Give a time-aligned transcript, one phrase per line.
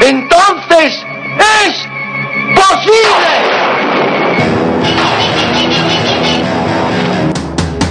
[0.00, 0.94] Entonces
[1.38, 1.74] es
[2.54, 3.32] posible.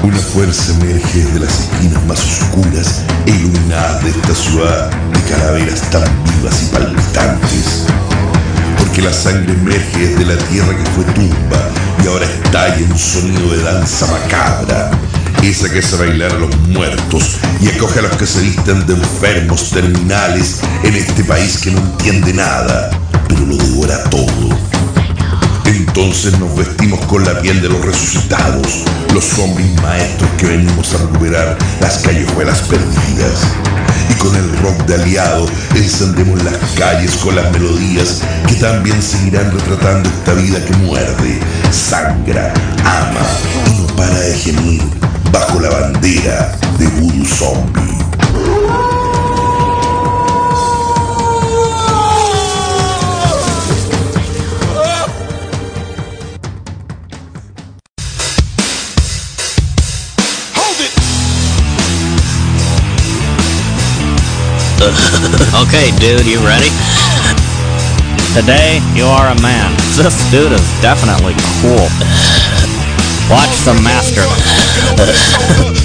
[0.04, 5.82] Una fuerza emerge de las esquinas más oscuras e iluminadas de esta ciudad de calaveras
[5.92, 8.01] tan vivas y palpitantes.
[8.92, 11.70] Porque la sangre emerge desde la tierra que fue tumba
[12.04, 14.92] y ahora estalla en un sonido de danza macabra.
[15.42, 18.96] Esa que hace bailar a los muertos y acoge a los que se visten de
[18.96, 22.92] enfermos terminales en este país que no entiende nada,
[23.30, 24.51] pero lo devora todo.
[25.72, 28.84] Entonces nos vestimos con la piel de los resucitados,
[29.14, 33.40] los zombies maestros que venimos a recuperar las callejuelas perdidas.
[34.10, 39.50] Y con el rock de aliado encendemos las calles con las melodías que también seguirán
[39.52, 41.40] retratando esta vida que muerde,
[41.72, 43.26] sangra, ama
[43.68, 44.82] y no para de gemir
[45.32, 48.91] bajo la bandera de Voodoo Zombie.
[65.62, 66.74] okay, dude, you ready?
[68.34, 69.70] Today, you are a man.
[69.94, 71.86] This dude is definitely cool.
[73.30, 74.26] Watch the master.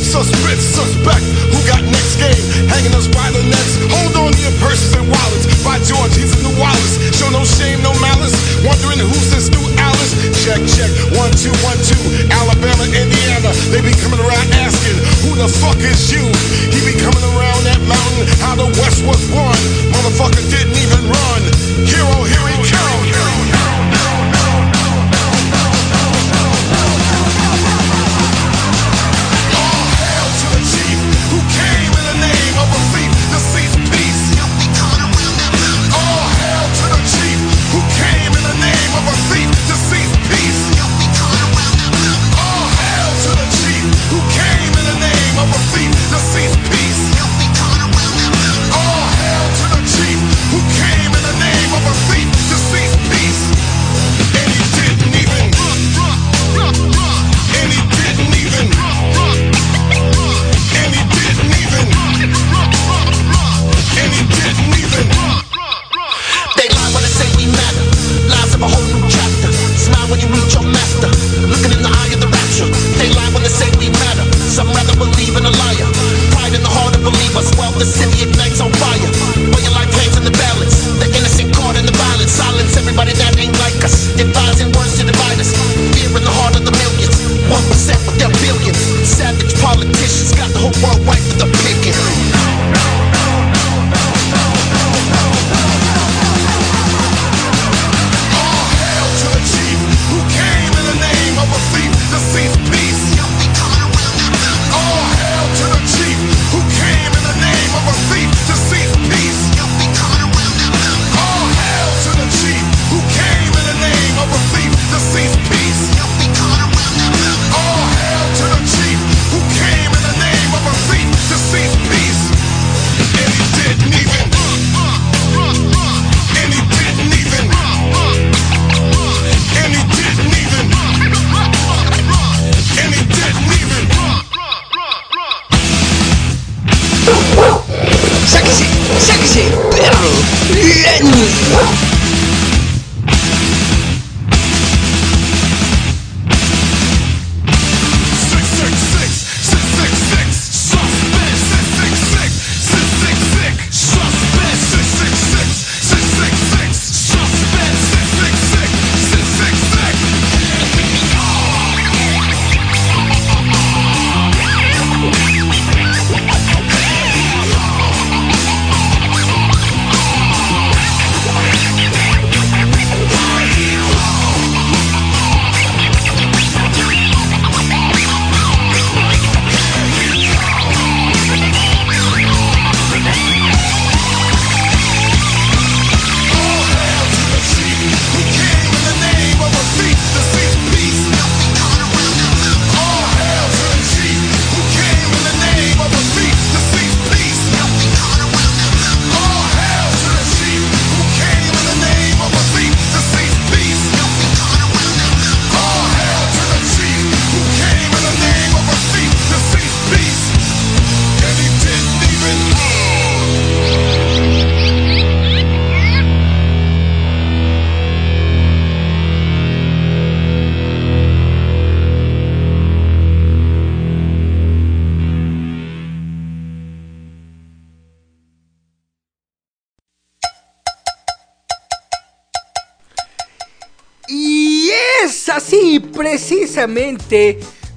[0.00, 2.40] suspect, suspect, who got next game?
[2.72, 3.44] Hanging us by the.
[3.92, 5.35] Hold on to your purses and.
[5.66, 6.94] By George, he's in the Wallace.
[7.19, 8.38] Show no shame, no malice.
[8.62, 10.15] Wondering who's this new Alice?
[10.47, 10.87] Check, check.
[11.19, 11.99] One, two, one, two.
[12.31, 13.50] Alabama, Indiana.
[13.75, 14.94] They be coming around asking,
[15.27, 16.22] who the fuck is you?
[16.71, 19.59] He be coming around that mountain, how the West was won.
[19.91, 21.43] Motherfucker didn't even run.
[21.83, 23.66] Hero, here he comes.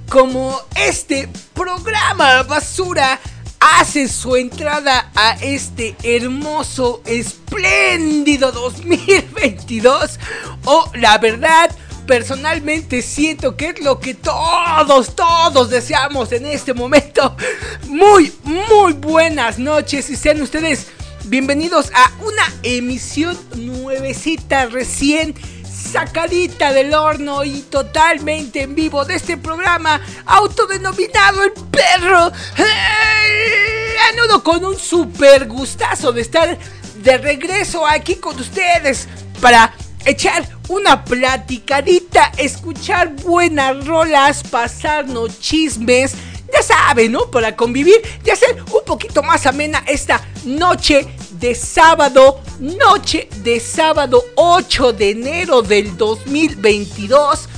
[0.08, 3.20] Como este programa basura
[3.60, 10.18] hace su entrada a este hermoso, espléndido 2022.
[10.64, 11.70] O la verdad,
[12.04, 17.36] personalmente siento que es lo que todos, todos deseamos en este momento.
[17.86, 20.88] Muy, muy buenas noches y sean ustedes
[21.26, 25.34] bienvenidos a una emisión nuevecita recién
[25.90, 32.30] sacadita del horno y totalmente en vivo de este programa autodenominado El Perro.
[34.12, 36.56] Anudo con un super gustazo de estar
[36.96, 39.08] de regreso aquí con ustedes
[39.40, 46.12] para echar una platicadita, escuchar buenas rolas, pasarnos chismes.
[46.52, 47.30] Ya saben, ¿no?
[47.30, 51.06] Para convivir y hacer un poquito más amena esta noche
[51.40, 57.48] de sábado, noche de sábado 8 de enero del 2022.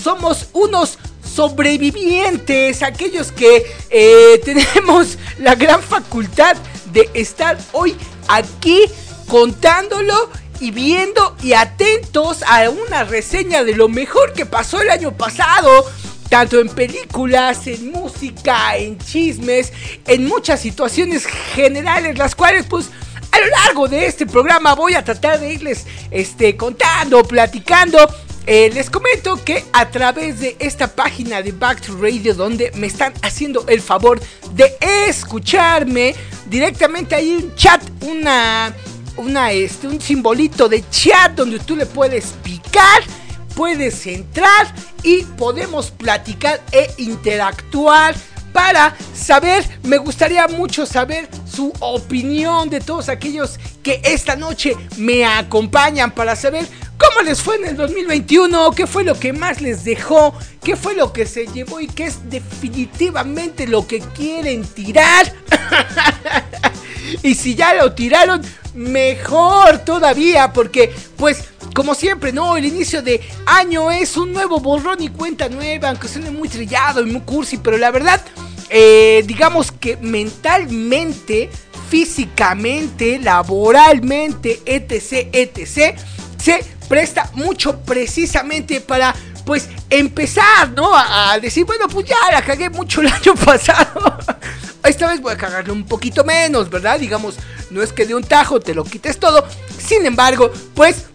[0.00, 6.56] Somos unos sobrevivientes, aquellos que eh, tenemos la gran facultad
[6.92, 7.96] de estar hoy
[8.28, 8.82] aquí
[9.26, 10.30] contándolo
[10.60, 15.84] y viendo y atentos a una reseña de lo mejor que pasó el año pasado.
[16.28, 19.70] Tanto en películas, en música, en chismes,
[20.06, 22.88] en muchas situaciones generales, las cuales pues
[23.42, 27.98] lo largo de este programa voy a tratar de irles este, contando, platicando.
[28.46, 32.88] Eh, les comento que a través de esta página de Back to Radio, donde me
[32.88, 34.20] están haciendo el favor
[34.52, 36.14] de escucharme,
[36.46, 38.74] directamente hay un chat, una,
[39.16, 43.02] una, este, un simbolito de chat donde tú le puedes picar,
[43.54, 44.74] puedes entrar
[45.04, 48.16] y podemos platicar e interactuar
[48.52, 55.24] para saber, me gustaría mucho saber su opinión de todos aquellos que esta noche me
[55.24, 56.66] acompañan para saber
[56.96, 60.94] cómo les fue en el 2021, qué fue lo que más les dejó, qué fue
[60.94, 65.32] lo que se llevó y qué es definitivamente lo que quieren tirar.
[67.22, 68.42] y si ya lo tiraron,
[68.74, 71.44] mejor todavía, porque pues
[71.74, 72.56] como siempre, ¿no?
[72.56, 77.02] El inicio de año es un nuevo borrón y cuenta nueva, aunque suene muy trillado
[77.02, 78.22] y muy cursi, pero la verdad,
[78.68, 81.50] eh, digamos que mentalmente,
[81.88, 85.98] físicamente, laboralmente, etc., etc.,
[86.38, 89.14] se presta mucho precisamente para
[89.44, 90.90] pues empezar, ¿no?
[90.94, 94.18] A, decir, bueno, pues ya la cagué mucho el año pasado.
[94.84, 96.98] Esta vez voy a cagarle un poquito menos, ¿verdad?
[96.98, 97.36] Digamos,
[97.70, 99.46] no es que de un tajo te lo quites todo.
[99.78, 101.06] Sin embargo, pues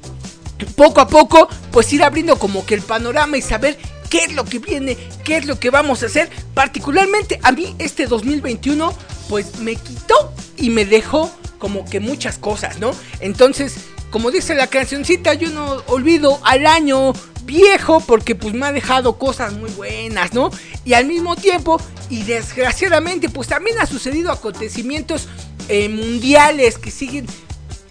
[0.65, 3.77] poco a poco, pues ir abriendo como que el panorama y saber
[4.09, 6.29] qué es lo que viene, qué es lo que vamos a hacer.
[6.53, 8.93] Particularmente a mí este 2021,
[9.29, 12.91] pues me quitó y me dejó como que muchas cosas, ¿no?
[13.19, 13.75] Entonces,
[14.11, 19.17] como dice la cancioncita, yo no olvido al año viejo porque pues me ha dejado
[19.17, 20.51] cosas muy buenas, ¿no?
[20.85, 25.27] Y al mismo tiempo, y desgraciadamente, pues también ha sucedido acontecimientos
[25.69, 27.25] eh, mundiales que siguen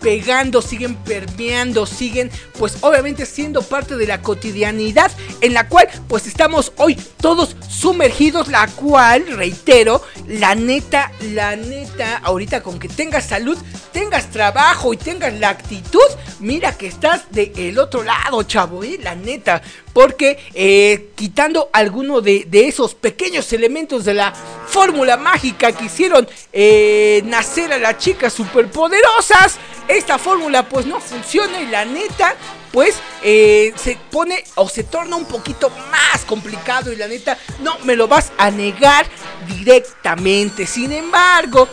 [0.01, 5.11] pegando, siguen permeando, siguen pues obviamente siendo parte de la cotidianidad
[5.41, 12.19] en la cual pues estamos hoy todos sumergidos, la cual, reitero, la neta, la neta,
[12.19, 13.59] ahorita con que tengas salud,
[13.93, 16.01] tengas trabajo y tengas la actitud,
[16.41, 18.99] mira que estás del otro lado, chavo, ¿eh?
[19.03, 19.63] la neta,
[19.97, 24.31] porque eh, quitando alguno de, esos pequeños elementos de la
[24.67, 29.57] fórmula mágica que hicieron eh, nacer a las chicas superpoderosas,
[29.89, 32.37] esta fórmula pues no funciona y la neta
[32.73, 37.79] pues eh, se pone o se torna un poquito más complicado y la neta no
[37.85, 39.07] me lo vas a negar
[39.49, 40.67] directamente.
[40.67, 41.67] Sin embargo,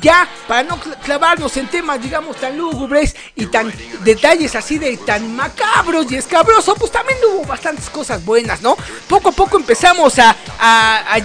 [0.00, 3.72] ya para no clavarnos en temas, digamos, tan lúgubres y tan
[4.04, 8.76] detalles así de tan macabros y escabrosos, pues también hubo bastantes cosas buenas, ¿no?
[9.08, 10.36] Poco a poco empezamos a,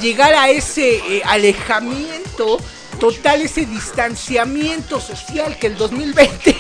[0.02, 2.58] llegar a ese eh, alejamiento
[3.00, 6.56] total, ese distanciamiento social que el 2020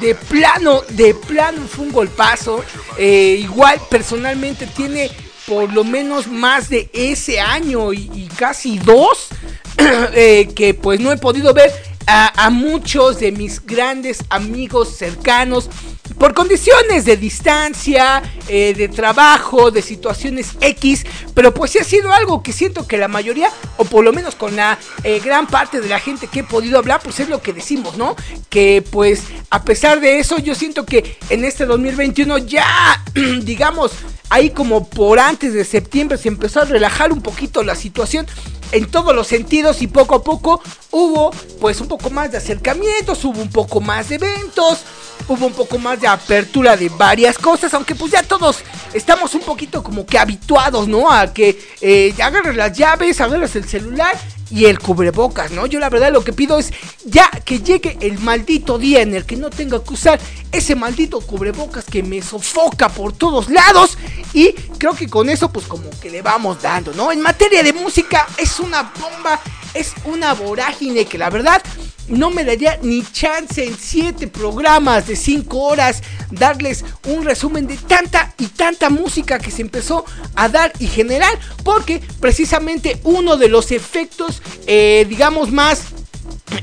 [0.00, 2.64] de plano, de plano fue un golpazo.
[2.98, 5.10] Eh, igual personalmente tiene
[5.46, 9.28] por lo menos más de ese año y, casi dos
[10.14, 11.70] eh, que pues no he podido ver
[12.06, 15.70] a, muchos de mis grandes amigos cercanos
[16.18, 22.12] por condiciones de distancia, eh, de trabajo, de situaciones X, pero pues sí ha sido
[22.12, 25.80] algo que siento que la mayoría, o por lo menos con la eh, gran parte
[25.80, 28.14] de la gente que he podido hablar, pues es lo que decimos, ¿no?
[28.48, 33.02] Que pues a pesar de eso, yo siento que en este 2021 ya,
[33.42, 33.92] digamos,
[34.30, 38.26] ahí como por antes de septiembre se empezó a relajar un poquito la situación
[38.72, 41.30] en todos los sentidos y poco a poco hubo
[41.60, 44.80] pues un poco más de acercamientos, hubo un poco más de eventos,
[45.28, 48.58] hubo un poco más de apertura de varias cosas, aunque pues ya todos
[48.92, 51.10] estamos un poquito como que habituados, ¿no?
[51.10, 54.16] A que eh, agarres las llaves, agarres el celular
[54.50, 55.66] y el cubrebocas, ¿no?
[55.66, 56.72] Yo la verdad lo que pido es
[57.04, 60.20] ya que llegue el maldito día en el que no tenga que usar
[60.52, 63.98] ese maldito cubrebocas que me sofoca por todos lados
[64.32, 67.10] y creo que con eso pues como que le vamos dando, ¿no?
[67.10, 69.40] En materia de música es una bomba,
[69.72, 71.62] es una vorágine que la verdad
[72.08, 77.76] no me daría ni chance en 7 programas de 5 horas darles un resumen de
[77.76, 83.48] tanta y tanta música que se empezó a dar y generar porque precisamente uno de
[83.48, 85.82] los efectos eh, digamos más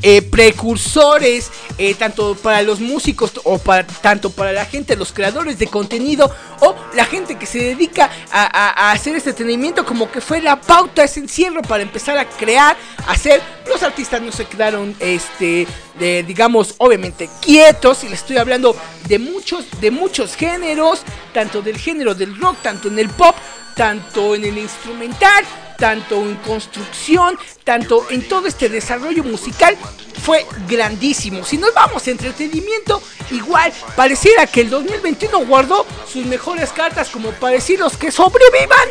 [0.03, 5.57] eh, precursores, eh, tanto para los músicos o para, tanto para la gente, los creadores
[5.59, 10.41] de contenido o la gente que se dedica a, hacer este entretenimiento, como que fue
[10.41, 13.41] la pauta, ese encierro para empezar a crear, hacer.
[13.67, 15.67] Los artistas no se quedaron, este,
[15.99, 18.75] de, digamos, obviamente quietos, y les estoy hablando
[19.07, 21.01] de muchos, de muchos géneros,
[21.33, 23.35] tanto del género del rock, tanto en el pop,
[23.75, 25.43] tanto en el instrumental,
[25.81, 29.75] tanto en construcción, tanto en todo este desarrollo musical,
[30.23, 31.43] fue grandísimo.
[31.43, 37.31] Si nos vamos a entretenimiento, igual pareciera que el 2021 guardó sus mejores cartas como
[37.31, 38.89] para decir los que sobrevivan.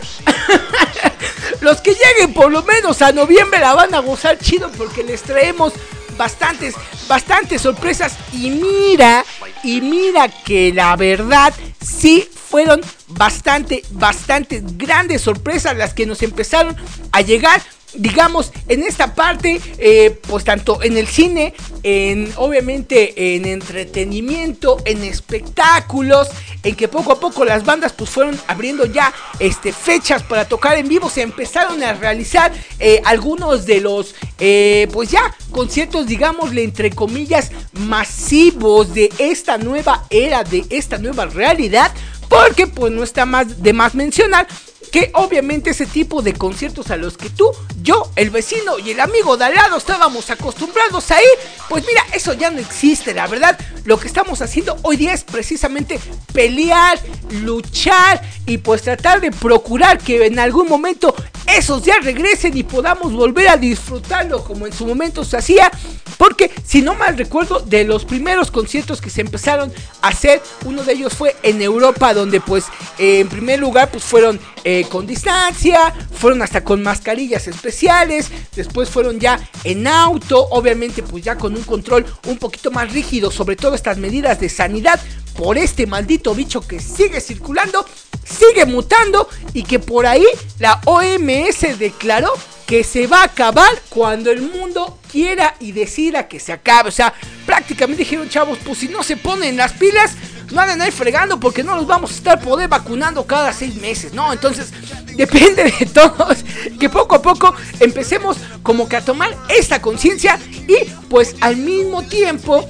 [1.61, 5.23] los que lleguen por lo menos a noviembre la van a gozar chido porque les
[5.23, 5.73] traemos
[6.19, 6.75] bastantes,
[7.07, 8.17] bastantes sorpresas.
[8.33, 9.25] Y mira,
[9.63, 16.77] y mira que la verdad sí fueron bastante, bastante grandes sorpresas las que nos empezaron
[17.13, 17.63] a llegar
[17.95, 25.03] digamos, en esta parte, eh, pues tanto en el cine, en obviamente en entretenimiento, en
[25.03, 26.29] espectáculos,
[26.63, 30.77] en que poco a poco las bandas pues fueron abriendo ya este, fechas para tocar
[30.77, 36.63] en vivo, se empezaron a realizar eh, algunos de los, eh, pues ya, conciertos, digámosle,
[36.63, 41.93] entre comillas, masivos de esta nueva era, de esta nueva realidad.
[42.31, 44.47] Porque pues no está más de más mencionar
[44.91, 47.51] que obviamente ese tipo de conciertos a los que tú,
[47.83, 51.29] yo, el vecino y el amigo de al lado estábamos acostumbrados a ir,
[51.69, 53.59] pues mira, eso ya no existe, la verdad.
[53.85, 55.99] Lo que estamos haciendo hoy día es precisamente
[56.33, 56.99] pelear,
[57.43, 61.15] luchar y pues tratar de procurar que en algún momento
[61.47, 65.71] esos días regresen y podamos volver a disfrutarlo como en su momento se hacía.
[66.17, 70.83] Porque si no mal recuerdo, de los primeros conciertos que se empezaron a hacer, uno
[70.83, 72.67] de ellos fue en Europa, donde pues
[72.99, 79.19] en primer lugar pues fueron eh, con distancia, fueron hasta con mascarillas especiales, después fueron
[79.19, 83.75] ya en auto, obviamente pues ya con un control un poquito más rígido sobre todo
[83.75, 85.01] estas medidas de sanidad
[85.37, 87.85] por este maldito bicho que sigue circulando,
[88.25, 90.27] sigue mutando y que por ahí
[90.59, 92.33] la OMS declaró
[92.67, 96.91] que se va a acabar cuando el mundo quiera y decida que se acabe.
[96.91, 97.13] O sea,
[97.45, 100.13] prácticamente dijeron, chavos, pues si no se ponen las pilas,
[100.51, 104.13] no anden ahí fregando porque no los vamos a estar poder vacunando cada seis meses,
[104.13, 104.33] ¿no?
[104.33, 104.73] Entonces,
[105.17, 106.39] depende de todos
[106.79, 112.03] que poco a poco empecemos como que a tomar esta conciencia y pues al mismo
[112.03, 112.69] tiempo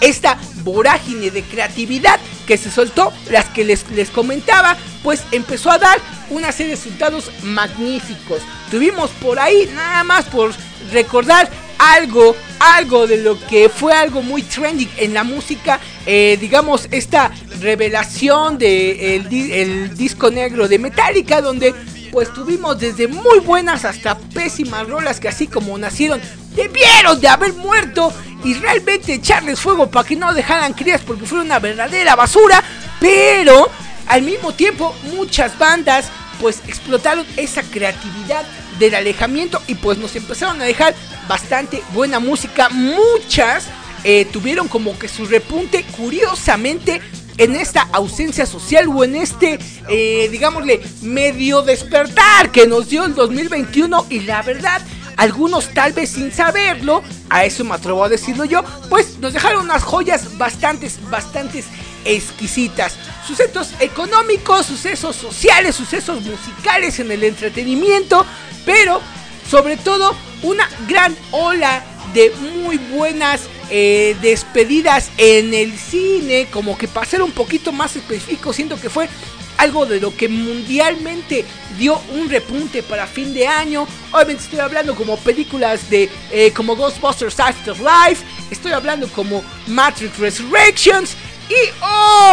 [0.00, 5.78] esta vorágine de creatividad que se soltó, las que les, les comentaba, pues empezó a
[5.78, 5.98] dar
[6.30, 8.42] una serie de resultados magníficos.
[8.70, 10.52] Tuvimos por ahí, nada más por
[10.92, 11.50] recordar
[11.82, 17.32] algo, algo de lo que fue algo muy trending en la música, eh, digamos, esta
[17.60, 21.74] revelación de disco negro de Metallica, donde
[22.12, 26.20] pues tuvimos desde muy buenas hasta pésimas rolas que así como nacieron
[26.54, 28.12] debieron de haber muerto
[28.44, 32.62] y realmente echarles fuego para que no dejaran crías porque fue una verdadera basura,
[33.00, 33.70] pero
[34.08, 36.06] al mismo tiempo muchas bandas
[36.38, 38.44] pues explotaron esa creatividad
[38.78, 40.94] del alejamiento y pues nos empezaron a dejar
[41.28, 43.68] bastante buena música, muchas
[44.04, 47.00] eh, tuvieron como que su repunte curiosamente
[47.38, 53.14] en esta ausencia social o en este, eh, digámosle, medio despertar que nos dio el
[53.14, 54.82] 2021 y la verdad,
[55.16, 59.64] algunos tal vez sin saberlo, a eso me atrevo a decirlo yo, pues nos dejaron
[59.64, 61.66] unas joyas bastantes, bastantes
[62.04, 62.96] exquisitas.
[63.26, 68.24] Sucesos económicos, sucesos sociales, sucesos musicales en el entretenimiento,
[68.64, 69.00] pero
[69.48, 76.88] sobre todo una gran ola de muy buenas eh, despedidas en el cine, como que
[76.88, 79.08] para ser un poquito más específico, siento que fue
[79.58, 81.44] algo de lo que mundialmente
[81.78, 83.86] dio un repunte para fin de año.
[84.10, 91.16] Obviamente estoy hablando como películas de eh, como Ghostbusters Afterlife, estoy hablando como Matrix Resurrections
[91.48, 91.70] y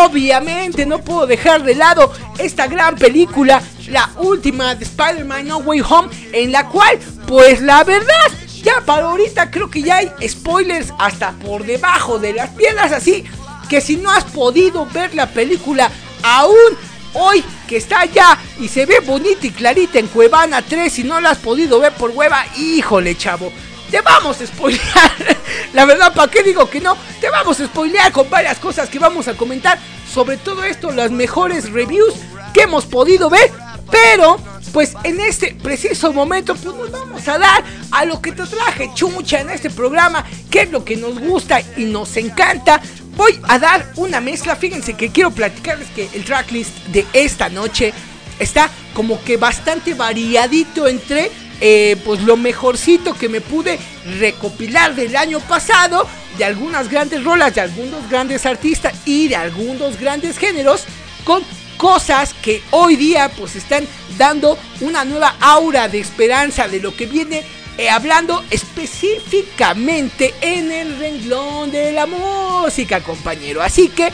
[0.05, 5.81] obviamente no puedo dejar de lado esta gran película, la última de Spider-Man No Way
[5.81, 8.31] Home, en la cual pues la verdad
[8.63, 13.23] ya para ahorita creo que ya hay spoilers hasta por debajo de las piedras así.
[13.69, 15.91] que si no has podido ver la película
[16.23, 16.77] aún
[17.13, 21.19] hoy que está allá y se ve bonita y clarita en Cuevana 3 si no
[21.19, 23.51] la has podido ver por hueva, híjole chavo,
[23.89, 25.37] te vamos a spoilear.
[25.73, 26.95] La verdad, ¿para qué digo que no?
[27.19, 29.77] Te vamos a spoilear con varias cosas que vamos a comentar.
[30.11, 32.15] Sobre todo esto, las mejores reviews
[32.53, 33.51] que hemos podido ver.
[33.91, 34.37] Pero,
[34.71, 38.91] pues en este preciso momento, pues nos vamos a dar a lo que te traje
[38.93, 42.81] chucha en este programa, que es lo que nos gusta y nos encanta.
[43.15, 47.93] Voy a dar una mezcla, fíjense que quiero platicarles que el tracklist de esta noche
[48.39, 51.29] está como que bastante variadito entre
[51.61, 53.79] eh, pues lo mejorcito que me pude
[54.19, 59.99] recopilar del año pasado, de algunas grandes rolas, de algunos grandes artistas y de algunos
[59.99, 60.85] grandes géneros,
[61.23, 61.43] con
[61.77, 67.05] cosas que hoy día pues están dando una nueva aura de esperanza de lo que
[67.05, 67.43] viene
[67.79, 73.61] eh, hablando específicamente en el renglón de la música, compañero.
[73.61, 74.11] Así que,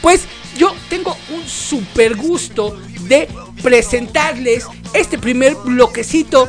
[0.00, 0.22] pues
[0.56, 3.28] yo tengo un super gusto de
[3.60, 6.48] presentarles este primer bloquecito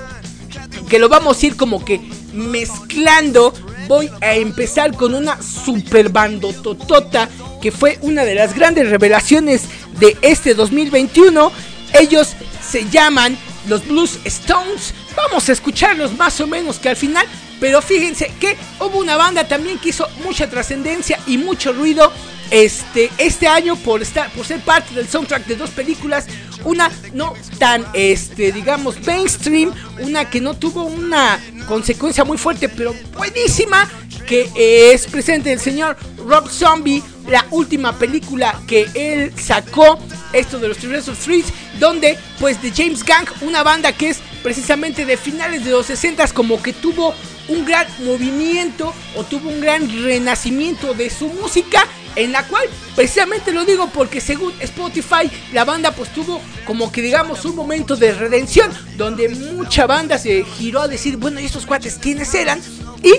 [0.90, 2.02] que lo vamos a ir como que
[2.34, 3.54] mezclando.
[3.88, 7.28] Voy a empezar con una super bandototota
[7.62, 9.64] que fue una de las grandes revelaciones
[10.00, 11.52] de este 2021.
[12.00, 14.94] Ellos se llaman los Blues Stones.
[15.16, 17.26] Vamos a escucharlos más o menos que al final.
[17.60, 22.12] Pero fíjense que hubo una banda también que hizo mucha trascendencia y mucho ruido
[22.52, 26.26] este, este año por, estar, por ser parte del soundtrack de dos películas.
[26.66, 29.74] Una no tan, este, digamos, mainstream.
[30.00, 33.90] Una que no tuvo una consecuencia muy fuerte, pero buenísima.
[34.28, 34.50] Que
[34.94, 37.04] es presente el señor Rob Zombie.
[37.28, 40.00] La última película que él sacó.
[40.34, 41.54] Esto de los Tres of Streets.
[41.80, 43.28] Donde, pues, de James Gang.
[43.42, 47.14] Una banda que es precisamente de finales de los 60 como que tuvo
[47.48, 51.86] un gran movimiento o tuvo un gran renacimiento de su música
[52.20, 57.02] en la cual precisamente lo digo porque según Spotify la banda pues tuvo como que
[57.02, 61.66] digamos un momento de redención donde mucha banda se giró a decir bueno y estos
[61.66, 62.60] cuates quiénes eran
[63.02, 63.14] y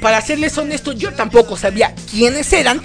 [0.00, 2.80] para serles honesto yo tampoco sabía quiénes eran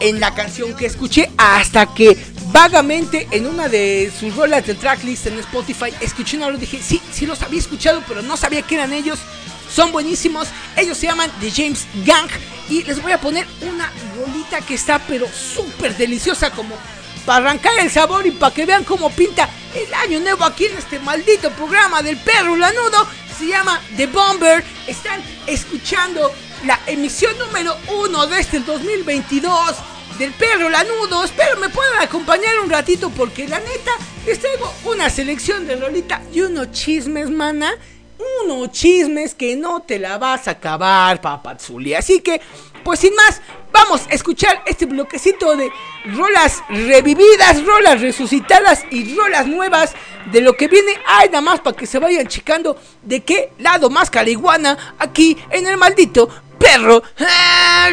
[0.00, 2.16] en la canción que escuché hasta que
[2.52, 7.02] vagamente en una de sus rolas de tracklist en Spotify escuché una y dije sí,
[7.10, 9.18] sí los había escuchado pero no sabía que eran ellos
[9.74, 10.48] son buenísimos.
[10.76, 12.28] Ellos se llaman The James Gang.
[12.68, 16.74] Y les voy a poner una rolita que está pero súper deliciosa como
[17.26, 20.78] para arrancar el sabor y para que vean cómo pinta el año nuevo aquí en
[20.78, 23.06] este maldito programa del perro lanudo.
[23.36, 24.64] Se llama The Bomber.
[24.86, 26.30] Están escuchando
[26.64, 29.76] la emisión número uno de este 2022
[30.18, 31.24] del perro lanudo.
[31.24, 33.92] Espero me puedan acompañar un ratito porque la neta
[34.24, 37.74] les traigo una selección de rolita y unos chismes, mana
[38.44, 41.94] unos chismes que no te la vas a acabar, papazuli.
[41.94, 42.40] Así que,
[42.82, 43.40] pues sin más,
[43.72, 45.70] vamos a escuchar este bloquecito de
[46.14, 49.94] rolas revividas, rolas resucitadas y rolas nuevas
[50.32, 50.92] de lo que viene.
[51.06, 55.66] Ay, nada más para que se vayan checando de qué lado más cariguana aquí en
[55.66, 57.02] el maldito perro.
[57.18, 57.90] Ah,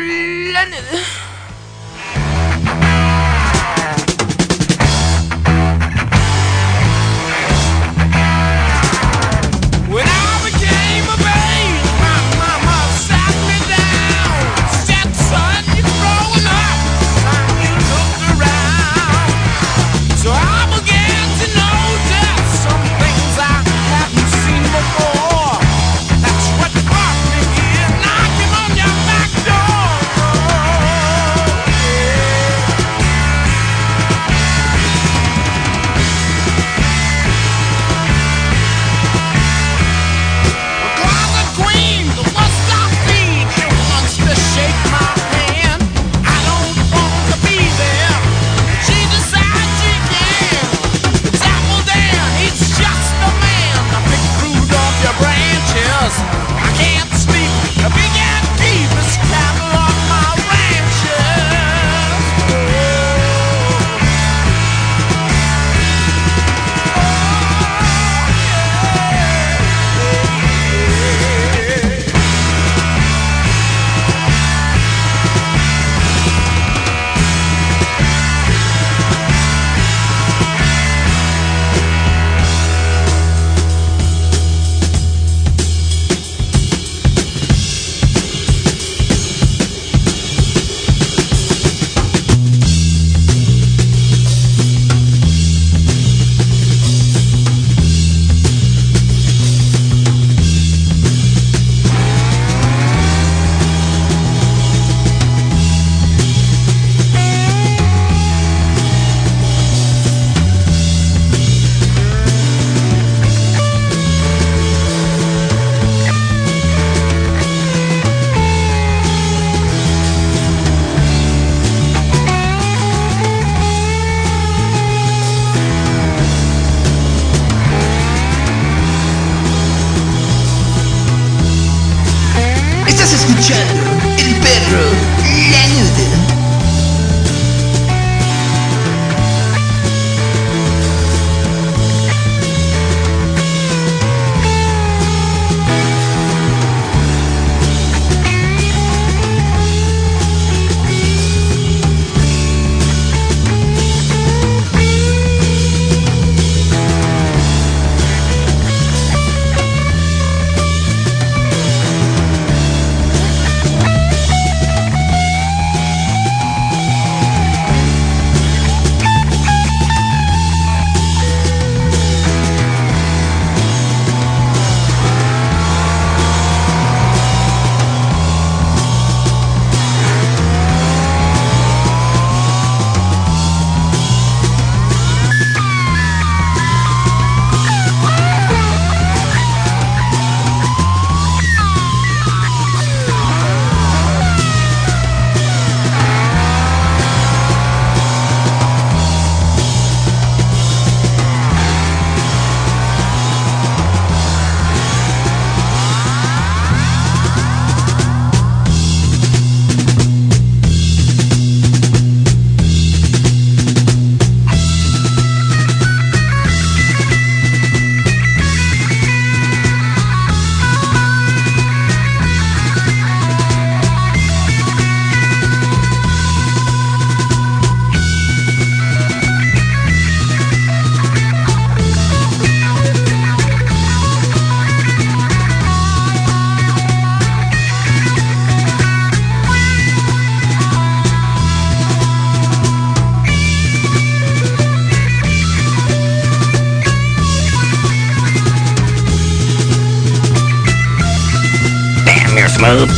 [252.62, 252.90] smooth.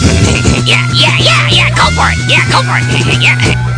[0.67, 2.19] yeah, yeah, yeah, yeah, go for it.
[2.27, 3.23] Yeah, go for it.
[3.23, 3.72] yeah.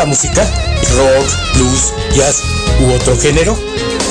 [0.00, 0.42] La música?
[0.96, 2.42] ¿Rock, blues, jazz
[2.80, 3.54] u otro género?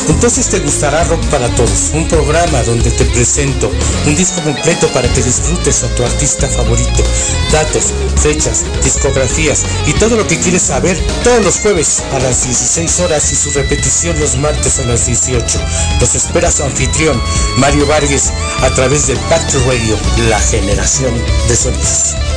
[0.08, 3.72] Entonces te gustará Rock para Todos, un programa donde te presento
[4.06, 7.04] un disco completo para que disfrutes a tu artista favorito,
[7.52, 13.00] datos, fechas, discografías y todo lo que quieres saber todos los jueves a las 16
[13.00, 15.60] horas y su repetición los martes a las 18.
[16.00, 17.20] Los espera su anfitrión,
[17.58, 19.98] Mario Vargas, a través de Back to Radio,
[20.30, 21.16] la generación
[21.48, 22.29] de sonidos.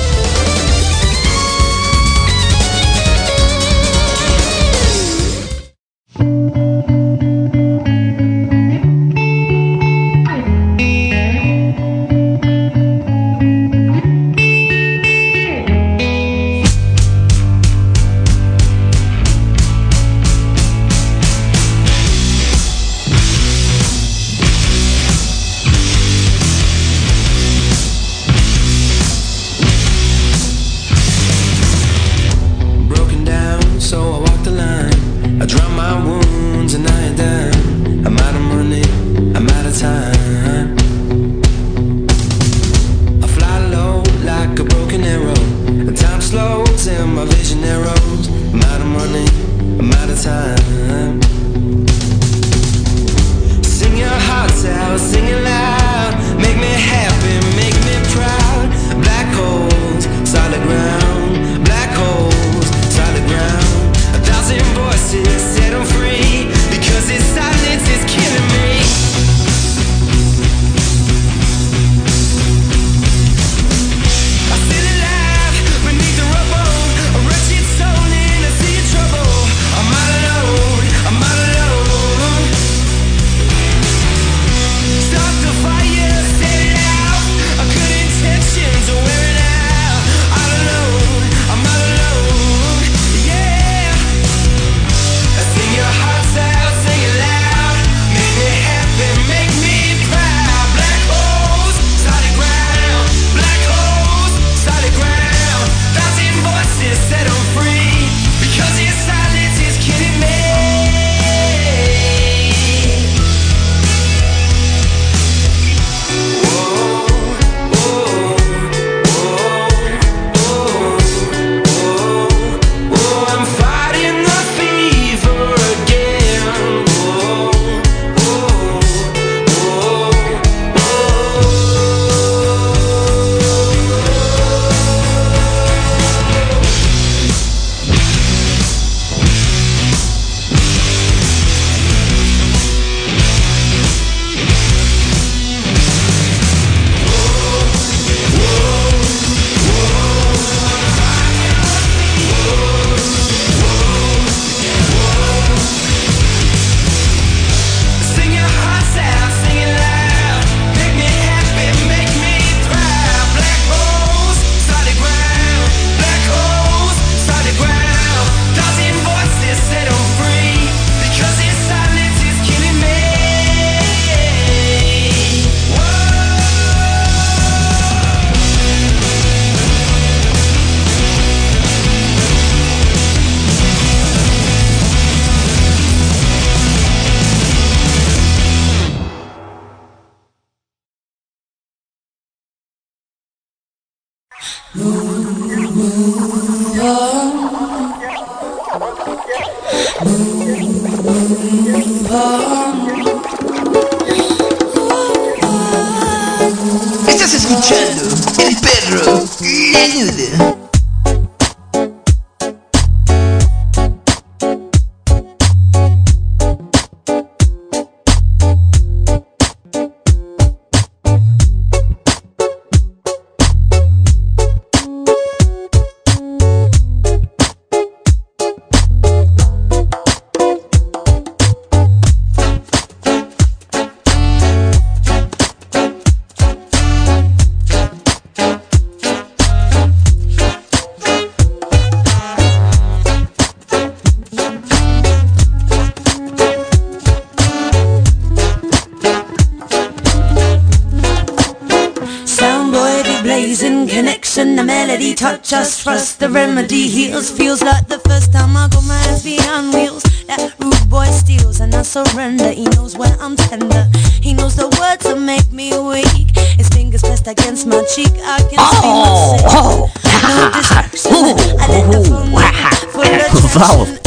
[254.42, 257.30] Connection, the melody touch us, trust the remedy heals.
[257.30, 260.02] Feels like the first time I got my hands behind wheels.
[260.26, 262.50] That rude boy steals and I surrender.
[262.50, 263.86] He knows when I'm tender.
[264.20, 266.36] He knows the words that make me weak.
[266.56, 268.12] His fingers pressed against my cheek.
[268.24, 269.50] I can oh, see myself.
[269.54, 271.12] Oh, no oh, distraction.
[271.58, 272.54] I let the phone ring
[272.92, 273.98] for That attention.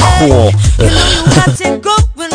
[0.79, 2.34] You know you got good.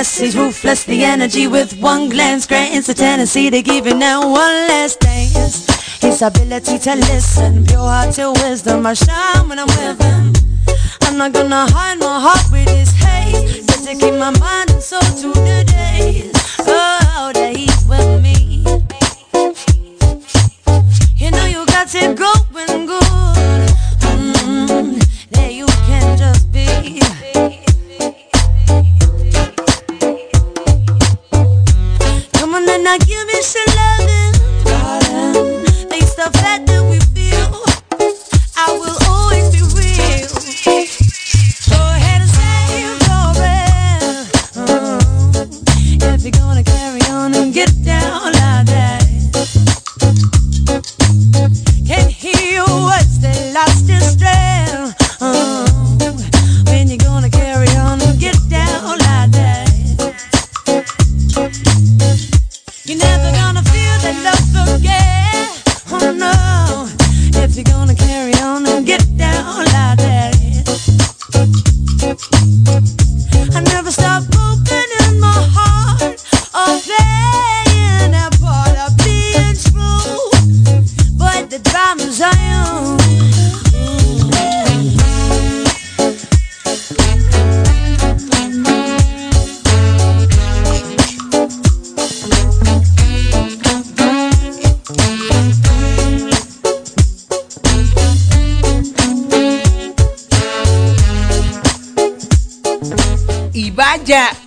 [0.00, 0.84] Goodness, he's ruthless.
[0.84, 5.66] The energy with one glance grants the tendency to give you now one last dance.
[6.00, 8.86] His ability to listen, pure hearted wisdom.
[8.86, 10.32] I shine when I'm with him.
[11.02, 13.66] I'm not gonna hide my heart with his hate.
[13.66, 14.59] Just to keep my mind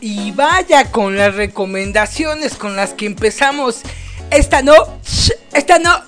[0.02, 3.82] y vaya con las recomendaciones con las que empezamos.
[4.32, 4.76] Esta no,
[5.54, 5.92] esta no.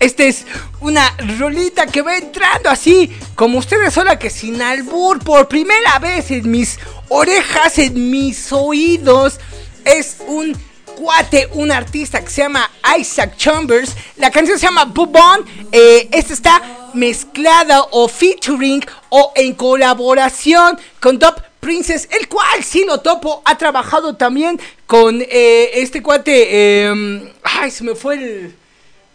[0.00, 0.46] Esta es
[0.80, 6.30] una rolita que va entrando así, como ustedes sola que sin albur, por primera vez
[6.30, 6.78] en mis
[7.10, 9.38] orejas, en mis oídos.
[9.84, 10.56] Es un
[10.96, 13.94] cuate, un artista que se llama Isaac Chambers.
[14.16, 15.44] La canción se llama Bubon.
[15.70, 16.62] Eh, esta está
[16.94, 23.58] mezclada o featuring o en colaboración con Dub Princess, el cual sí lo topo, ha
[23.58, 26.48] trabajado también con eh, este cuate.
[26.50, 28.56] eh, ay, se me fue el.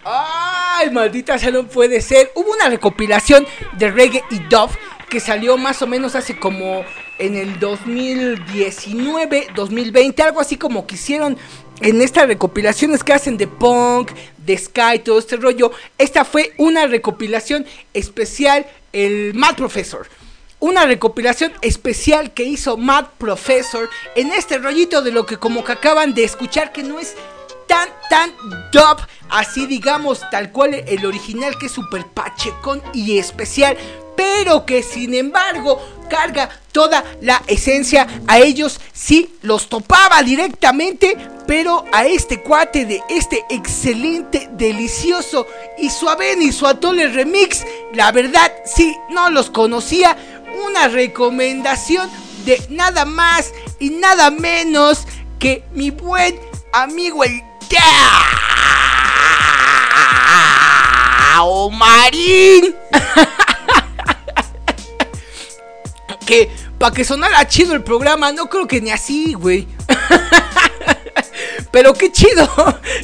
[0.03, 2.31] Ay, maldita sea, no puede ser.
[2.35, 4.69] Hubo una recopilación de reggae y dub
[5.09, 6.85] que salió más o menos hace como
[7.17, 11.37] en el 2019, 2020, algo así como que hicieron
[11.81, 15.71] en estas recopilaciones que hacen de punk, de sky, todo este rollo.
[15.97, 20.07] Esta fue una recopilación especial, el Mad Professor.
[20.59, 25.73] Una recopilación especial que hizo Mad Professor en este rollito de lo que como que
[25.73, 27.15] acaban de escuchar que no es
[27.67, 28.33] tan, tan
[28.71, 28.97] dub,
[29.29, 33.77] así digamos, tal cual el original que es super pachecón y especial,
[34.15, 38.07] pero que sin embargo carga toda la esencia.
[38.27, 45.47] A ellos sí los topaba directamente, pero a este cuate de este excelente, delicioso
[45.77, 50.17] y suave y su atole remix, la verdad sí no los conocía.
[50.65, 52.09] Una recomendación
[52.45, 55.05] de nada más y nada menos
[55.39, 56.39] que mi buen
[56.71, 58.35] amigo el querido
[61.71, 62.75] Marín.
[66.25, 66.49] que
[66.79, 69.67] para que sonara chido el programa, no creo que ni así, güey.
[71.71, 72.49] Pero qué chido,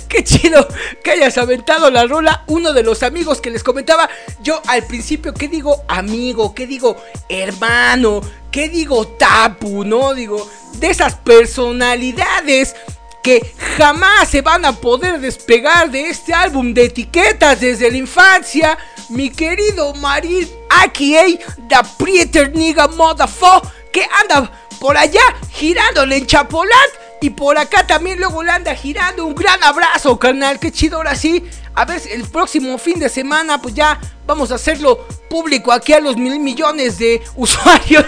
[0.07, 0.67] qué chido
[1.03, 2.43] que hayas aventado la rola.
[2.47, 4.09] Uno de los amigos que les comentaba
[4.41, 6.55] yo al principio, ¿qué digo amigo?
[6.55, 6.97] ¿Qué digo
[7.27, 8.21] hermano?
[8.49, 9.83] ¿Qué digo tapu?
[9.83, 10.13] ¿No?
[10.13, 12.75] Digo, de esas personalidades
[13.23, 18.77] que jamás se van a poder despegar de este álbum de etiquetas desde la infancia.
[19.09, 21.25] Mi querido Marín A.K.A.
[21.67, 26.89] The Prieter Nigga Motherfucker que anda por allá girándole en Chapolat.
[27.23, 29.25] Y por acá también luego le anda girando.
[29.25, 30.59] Un gran abrazo, carnal.
[30.59, 31.45] Qué chido ahora sí.
[31.75, 35.99] A ver, el próximo fin de semana, pues ya vamos a hacerlo público aquí a
[35.99, 38.05] los mil millones de usuarios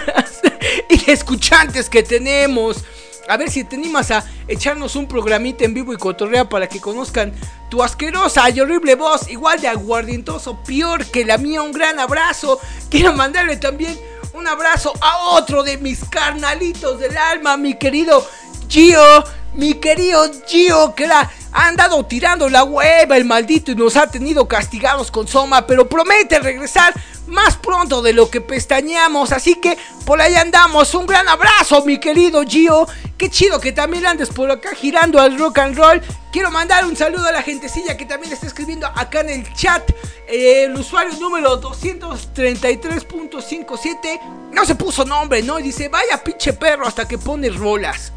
[0.88, 2.84] y de escuchantes que tenemos.
[3.28, 6.80] A ver si te animas a echarnos un programita en vivo y cotorrea para que
[6.80, 7.32] conozcan
[7.70, 11.62] tu asquerosa y horrible voz, igual de aguardientoso, peor que la mía.
[11.62, 12.60] Un gran abrazo.
[12.90, 13.98] Quiero mandarle también
[14.34, 18.26] un abrazo a otro de mis carnalitos del alma, mi querido
[18.68, 23.96] Gio, mi querido Gio, que la ha andado tirando la hueva el maldito y nos
[23.96, 26.92] ha tenido castigados con Soma, pero promete regresar
[27.28, 30.92] más pronto de lo que pestañeamos, así que por ahí andamos.
[30.94, 32.88] Un gran abrazo, mi querido Gio.
[33.16, 36.02] Qué chido que también andes por acá girando al rock and roll.
[36.32, 39.88] Quiero mandar un saludo a la gentecilla que también está escribiendo acá en el chat.
[40.26, 45.58] Eh, el usuario número 233.57 no se puso nombre, ¿no?
[45.58, 48.12] Dice, vaya pinche perro hasta que pone rolas.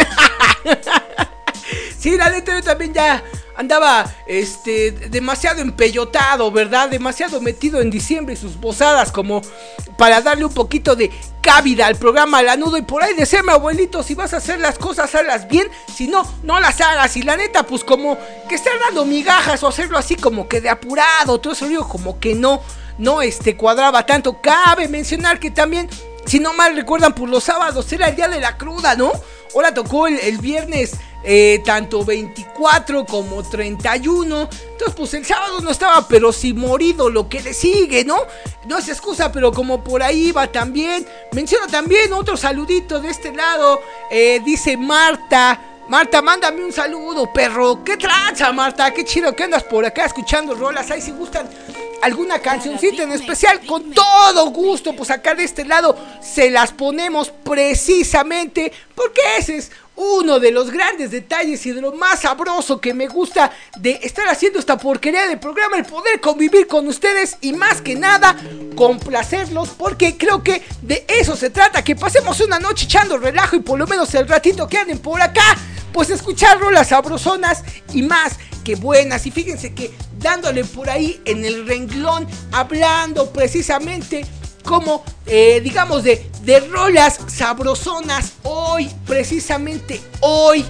[1.97, 3.23] sí, la yo también ya
[3.57, 6.89] andaba este demasiado empellotado, ¿verdad?
[6.89, 9.41] Demasiado metido en diciembre y sus posadas como
[9.97, 11.11] para darle un poquito de
[11.41, 15.13] cabida al programa Lanudo y por ahí decirme abuelito, si vas a hacer las cosas,
[15.15, 19.05] hazlas bien, si no, no las hagas y la neta pues como que estar dando
[19.05, 22.61] migajas o hacerlo así como que de apurado, todo eso digo como que no,
[22.99, 24.39] no este cuadraba tanto.
[24.39, 25.89] Cabe mencionar que también
[26.27, 29.11] si no mal recuerdan, por los sábados era el día de la cruda, ¿no?
[29.55, 30.91] Ahora tocó el viernes
[31.23, 34.49] eh, tanto 24 como 31.
[34.71, 38.17] Entonces, pues el sábado no estaba, pero sí morido lo que le sigue, ¿no?
[38.65, 41.05] No es excusa, pero como por ahí va también.
[41.33, 43.81] Menciono también otro saludito de este lado.
[44.09, 45.59] eh, dice Marta.
[45.89, 47.81] Marta, mándame un saludo, perro.
[47.83, 48.91] ¿Qué tranza, Marta?
[48.91, 50.91] Qué chido que andas por acá escuchando rolas.
[50.91, 51.49] Ahí si gustan
[52.01, 57.31] alguna cancioncita en especial, con todo gusto, pues acá de este lado se las ponemos
[57.43, 62.93] precisamente porque ese es uno de los grandes detalles y de lo más sabroso que
[62.93, 67.53] me gusta de estar haciendo esta porquería de programa, el poder convivir con ustedes y
[67.53, 68.37] más que nada
[68.75, 73.59] complacerlos porque creo que de eso se trata, que pasemos una noche echando relajo y
[73.59, 75.57] por lo menos el ratito que anden por acá,
[75.91, 79.25] pues escuchar rolas sabrosonas y más que buenas.
[79.25, 84.25] Y fíjense que dándole por ahí en el renglón, hablando precisamente
[84.67, 88.33] como, eh, digamos, de, de rolas sabrosonas.
[88.43, 90.65] Hoy, precisamente hoy,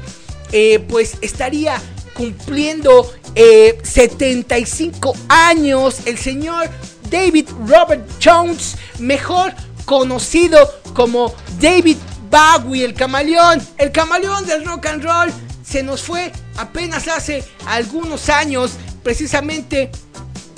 [0.51, 1.81] eh, pues estaría
[2.13, 6.69] cumpliendo eh, 75 años el señor
[7.09, 9.53] David Robert Jones, mejor
[9.85, 10.57] conocido
[10.93, 11.97] como David
[12.29, 15.33] Bowie, el camaleón, el camaleón del rock and roll.
[15.63, 18.73] Se nos fue apenas hace algunos años,
[19.03, 19.91] precisamente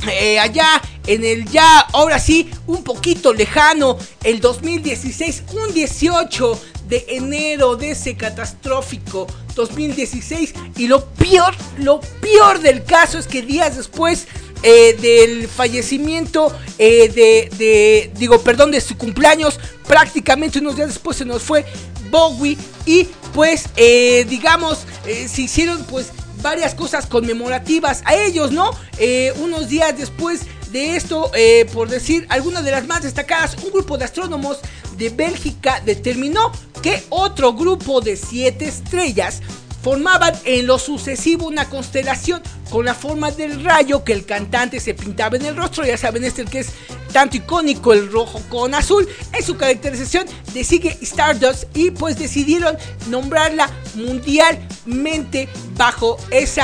[0.07, 7.05] eh, allá en el ya, ahora sí, un poquito lejano, el 2016, un 18 de
[7.09, 10.53] enero de ese catastrófico 2016.
[10.77, 14.27] Y lo peor, lo peor del caso es que días después
[14.63, 21.17] eh, del fallecimiento eh, de, de, digo, perdón, de su cumpleaños, prácticamente unos días después
[21.17, 21.65] se nos fue
[22.11, 26.07] Bowie y pues, digamos, se hicieron pues
[26.41, 28.71] varias cosas conmemorativas a ellos, ¿no?
[28.97, 33.71] Eh, unos días después de esto, eh, por decir algunas de las más destacadas, un
[33.71, 34.59] grupo de astrónomos
[34.97, 39.41] de Bélgica determinó que otro grupo de siete estrellas
[39.81, 44.93] formaban en lo sucesivo una constelación con la forma del rayo que el cantante se
[44.93, 46.73] pintaba en el rostro, ya saben este que es
[47.11, 52.77] tanto icónico el rojo con azul, en su caracterización de sigue Stardust y pues decidieron
[53.07, 56.61] nombrarla mundialmente bajo ese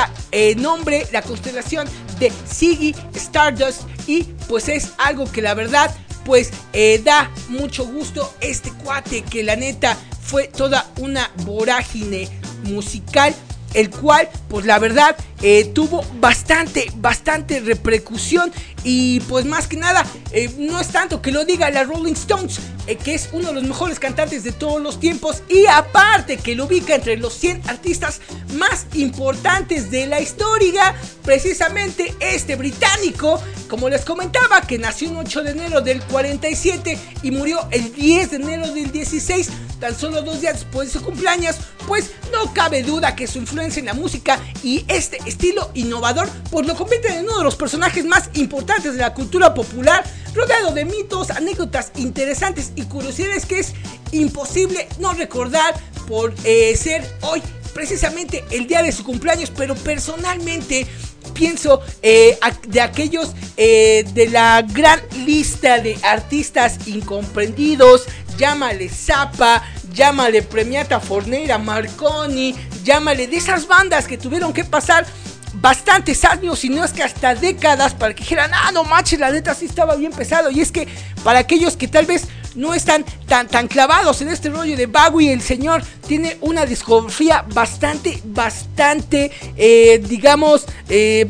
[0.56, 1.88] nombre, la constelación
[2.18, 3.82] de Siggy Stardust.
[4.06, 5.94] Y pues es algo que la verdad
[6.26, 12.28] pues eh, da mucho gusto este cuate que la neta fue toda una vorágine
[12.64, 13.34] musical
[13.74, 18.52] el cual, pues la verdad, eh, tuvo bastante, bastante repercusión
[18.84, 22.58] y pues más que nada, eh, no es tanto que lo diga la Rolling Stones,
[22.86, 26.54] eh, que es uno de los mejores cantantes de todos los tiempos y aparte que
[26.54, 28.20] lo ubica entre los 100 artistas
[28.54, 35.42] más importantes de la historia, precisamente este británico, como les comentaba, que nació el 8
[35.42, 40.40] de enero del 47 y murió el 10 de enero del 16, tan solo dos
[40.40, 41.56] días después de su cumpleaños,
[41.86, 46.66] pues no cabe duda que su influencia en la música y este estilo innovador pues
[46.66, 50.04] lo convierte en uno de los personajes más importantes de la cultura popular,
[50.34, 53.74] rodeado de mitos, anécdotas interesantes y curiosidades que es
[54.12, 55.74] imposible no recordar
[56.06, 57.42] por eh, ser hoy
[57.74, 60.86] precisamente el día de su cumpleaños, pero personalmente
[61.34, 68.06] pienso eh, de aquellos eh, de la gran lista de artistas incomprendidos,
[68.38, 69.62] llámale Zappa,
[69.96, 75.06] llámale Premiata Fornera, Marconi, llámale de esas bandas que tuvieron que pasar
[75.54, 79.30] bastantes años, y no es que hasta décadas, para que dijeran, ah, no manches, la
[79.30, 80.50] neta sí estaba bien pesado.
[80.50, 80.86] Y es que
[81.24, 85.32] para aquellos que tal vez no están tan, tan clavados en este rollo de Bowie,
[85.32, 91.26] el señor tiene una discografía bastante, bastante, eh, digamos, eh,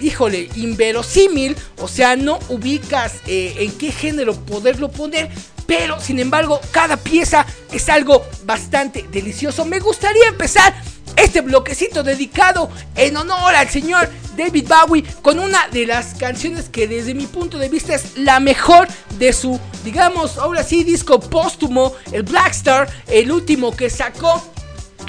[0.00, 5.30] híjole, inverosímil, o sea, no ubicas eh, en qué género poderlo poner,
[5.70, 9.64] pero sin embargo, cada pieza es algo bastante delicioso.
[9.64, 10.74] Me gustaría empezar
[11.14, 16.88] este bloquecito dedicado en honor al señor David Bowie con una de las canciones que
[16.88, 18.88] desde mi punto de vista es la mejor
[19.20, 24.42] de su, digamos, ahora sí, disco póstumo, el Black Star, el último que sacó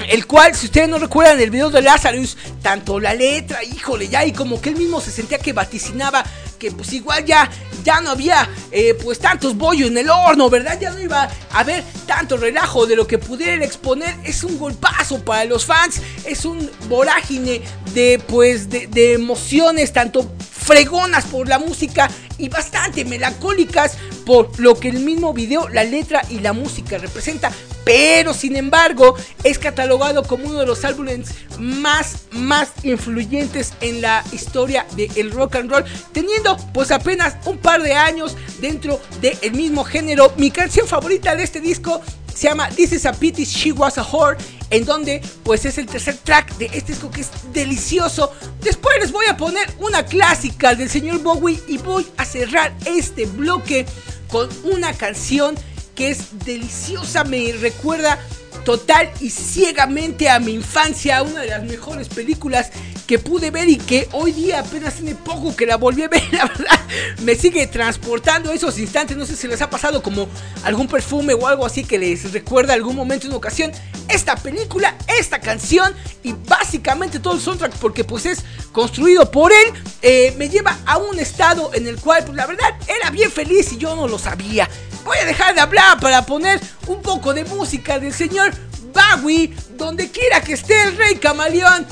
[0.08, 4.24] el cual, si ustedes no recuerdan el video de Lazarus, tanto la letra, híjole, ya,
[4.24, 6.24] y como que él mismo se sentía que vaticinaba
[6.58, 7.50] que pues igual ya,
[7.82, 10.78] ya no había eh, pues tantos bollos en el horno, ¿verdad?
[10.80, 14.14] Ya no iba a haber tanto relajo de lo que pudiera exponer.
[14.24, 17.62] Es un golpazo para los fans, es un vorágine
[17.94, 22.08] de pues de, de emociones, tanto fregonas por la música
[22.38, 27.52] y bastante melancólicas por lo que el mismo video, la letra y la música representa.
[27.84, 31.28] Pero sin embargo es catalogado como uno de los álbumes
[31.58, 35.84] más, más influyentes en la historia del rock and roll.
[36.12, 40.32] Teniendo pues apenas un par de años dentro del mismo género.
[40.36, 42.00] Mi canción favorita de este disco
[42.34, 44.38] se llama This is a Pity She Was a Whore,
[44.70, 48.32] en donde pues es el tercer track de este disco que es delicioso.
[48.62, 53.26] Después les voy a poner una clásica del señor Bowie y voy a cerrar este
[53.26, 53.86] bloque
[54.28, 55.54] con una canción
[55.94, 58.18] que es deliciosa, me recuerda
[58.64, 62.70] total y ciegamente a mi infancia, una de las mejores películas
[63.06, 66.22] que pude ver y que hoy día apenas tiene poco que la volví a ver,
[66.32, 66.80] la verdad,
[67.22, 70.28] me sigue transportando esos instantes, no sé si les ha pasado como
[70.64, 73.72] algún perfume o algo así que les recuerda algún momento, una ocasión,
[74.08, 79.72] esta película, esta canción y básicamente todo el soundtrack porque pues es construido por él,
[80.02, 83.72] eh, me lleva a un estado en el cual pues la verdad era bien feliz
[83.72, 84.68] y yo no lo sabía.
[85.04, 88.52] Voy a dejar de hablar para poner un poco de música del señor
[88.92, 91.86] Bowie, donde quiera que esté el rey camaleón.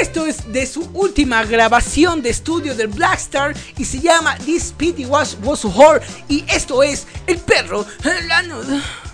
[0.00, 4.74] Esto es de su última grabación de estudio del Black Star y se llama This
[4.76, 6.00] Pity Was, was a Whore.
[6.28, 7.86] Y esto es El perro
[8.26, 9.05] la.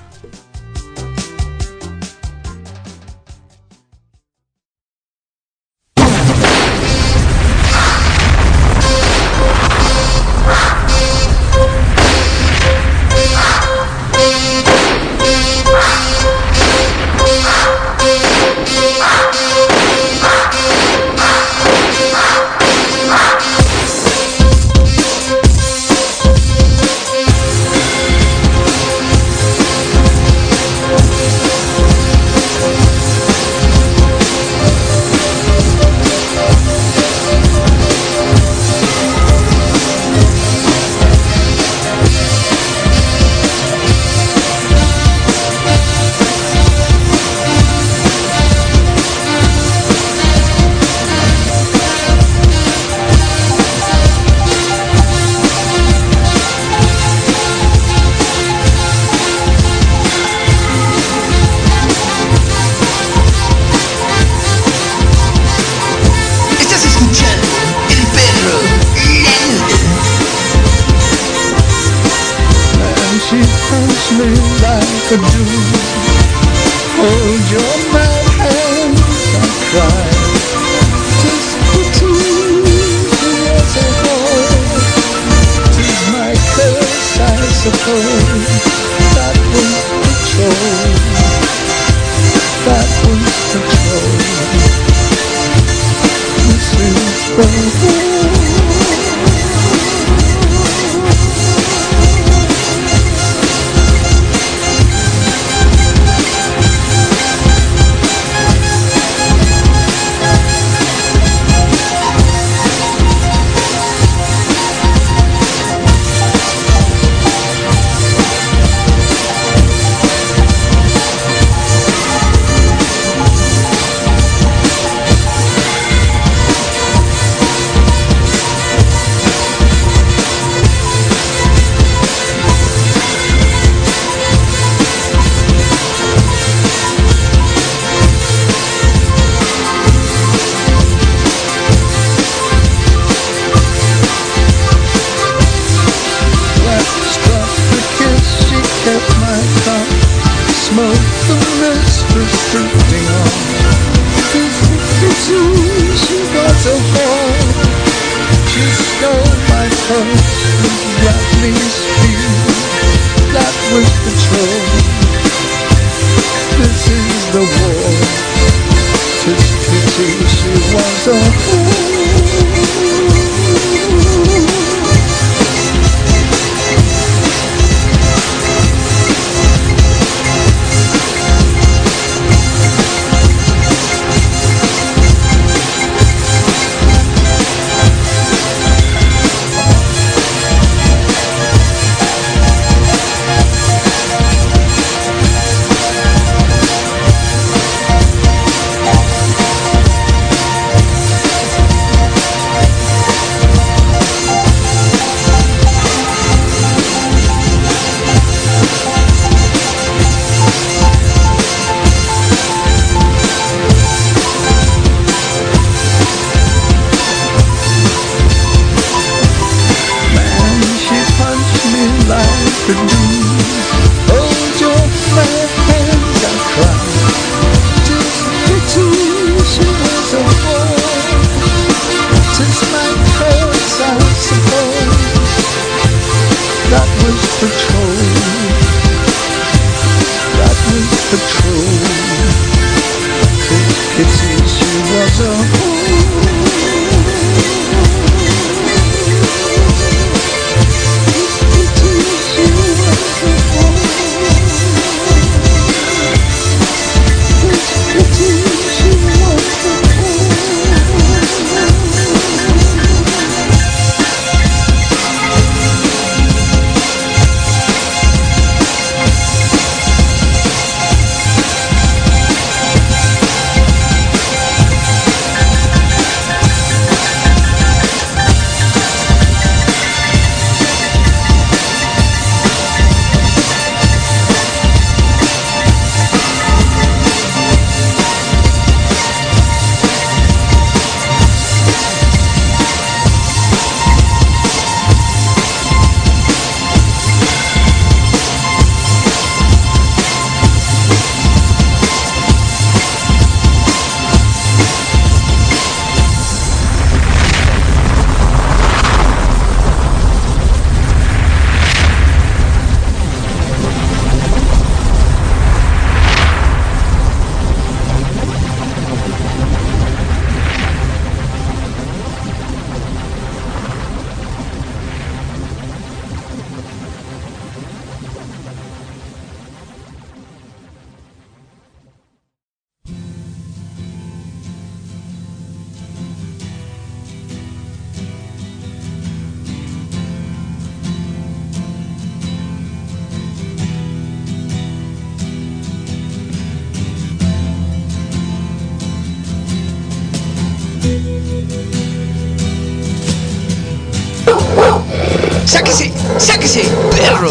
[355.63, 355.93] ¡Sáquese!
[356.19, 356.63] ¡Sáquese!
[356.91, 357.31] ¡Perro!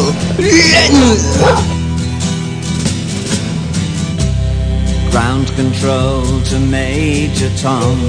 [5.11, 7.99] Ground control to Major Tom.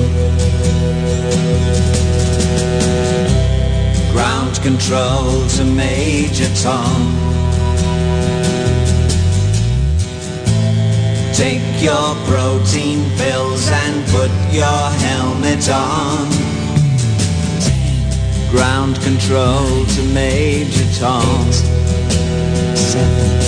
[4.13, 7.03] Ground control to Major Tom.
[11.35, 16.52] Take your protein pills and put your helmet on.
[18.53, 21.51] Ground control to Major Tom.
[22.77, 23.41] Seven,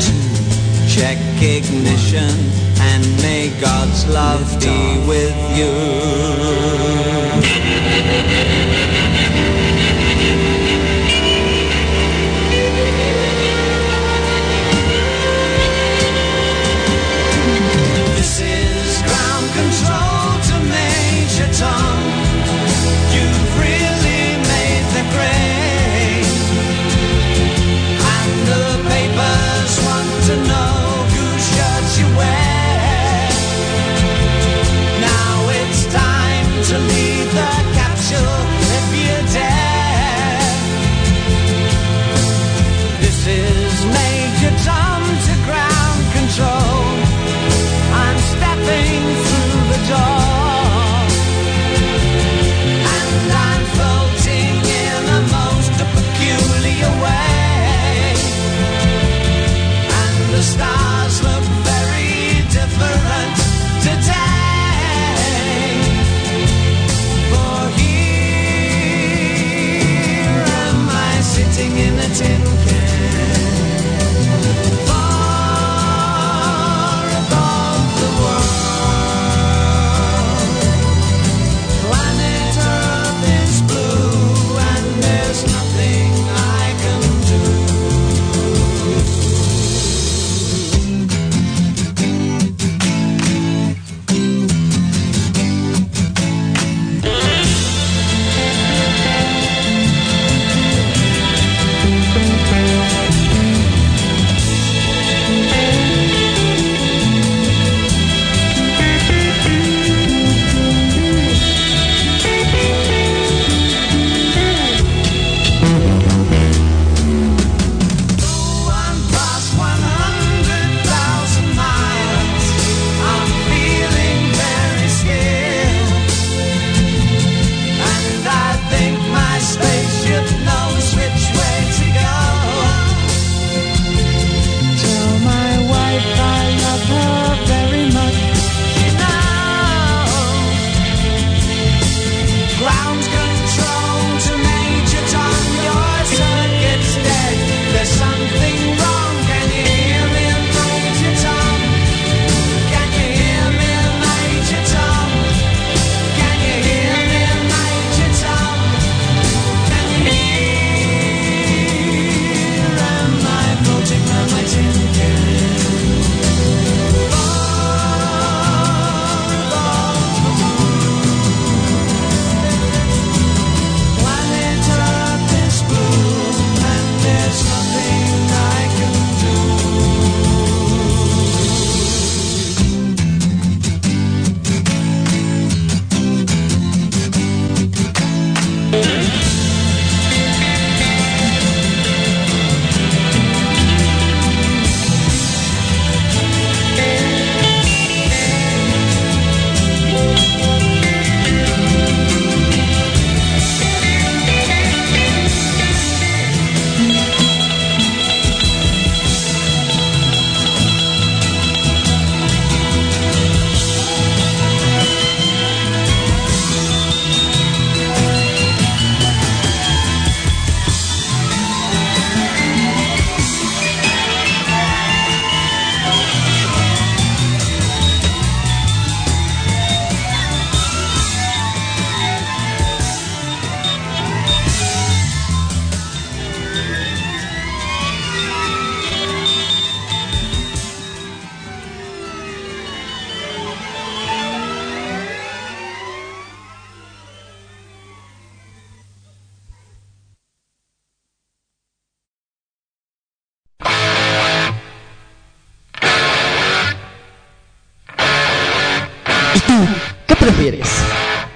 [0.00, 2.34] two, check ignition
[2.80, 7.13] and may God's love be with you.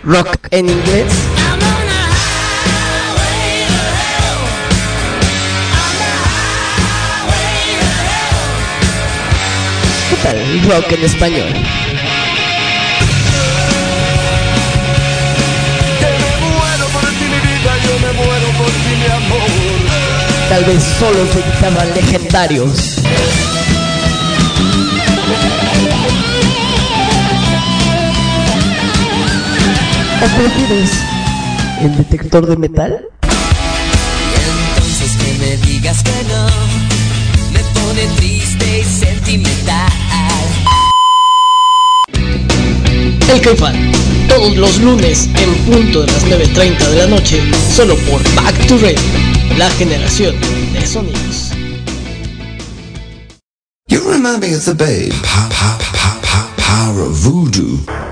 [0.08, 1.12] Rock en inglés.
[10.08, 11.52] ¿Qué tal rock en español?
[20.48, 23.02] Tal vez solo se editaban legendarios.
[30.20, 30.90] Prefieres
[31.80, 33.04] el detector de metal?
[33.22, 36.46] Entonces que me digas que no
[37.52, 39.92] Me pone triste y sentimental
[43.28, 43.92] El Caifán,
[44.28, 47.42] todos los lunes en punto de las 9.30 de la noche,
[47.76, 48.98] solo por Back to Radio,
[49.58, 50.34] la generación
[50.72, 51.52] de sonidos.
[53.88, 55.12] You remind me of the babe.
[55.22, 58.07] Pa, pa, pa, pa, power of voodoo.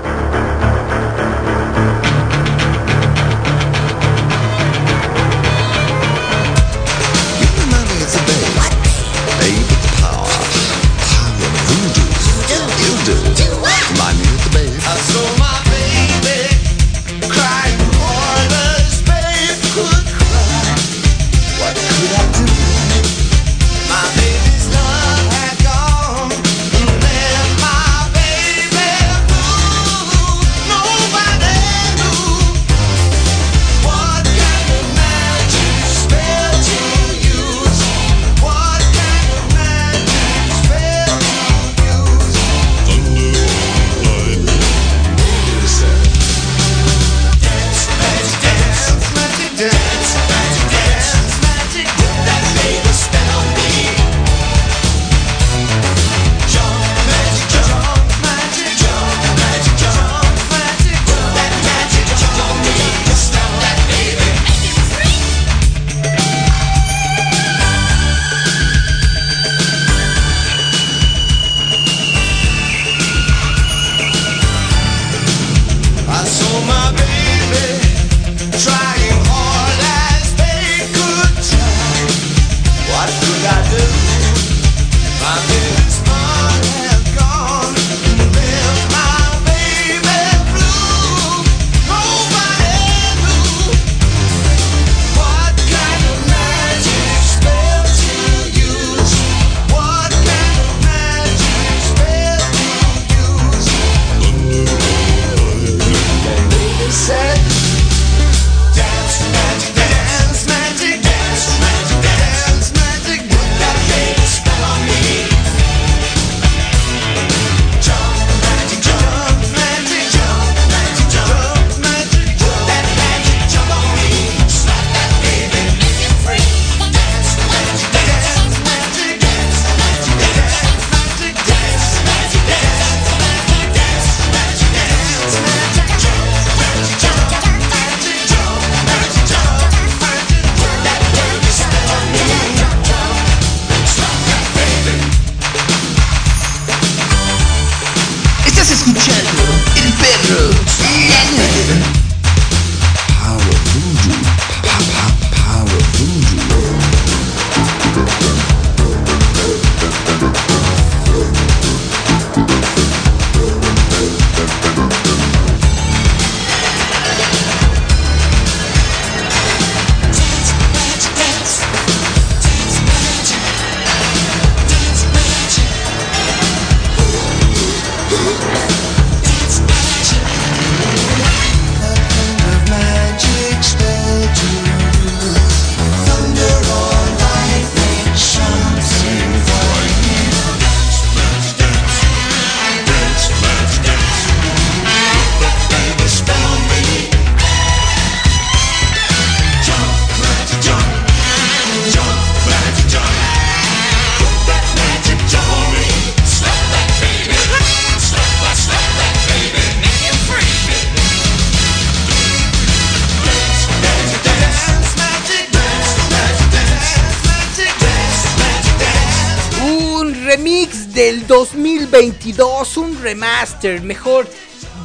[223.07, 224.27] Remaster, mejor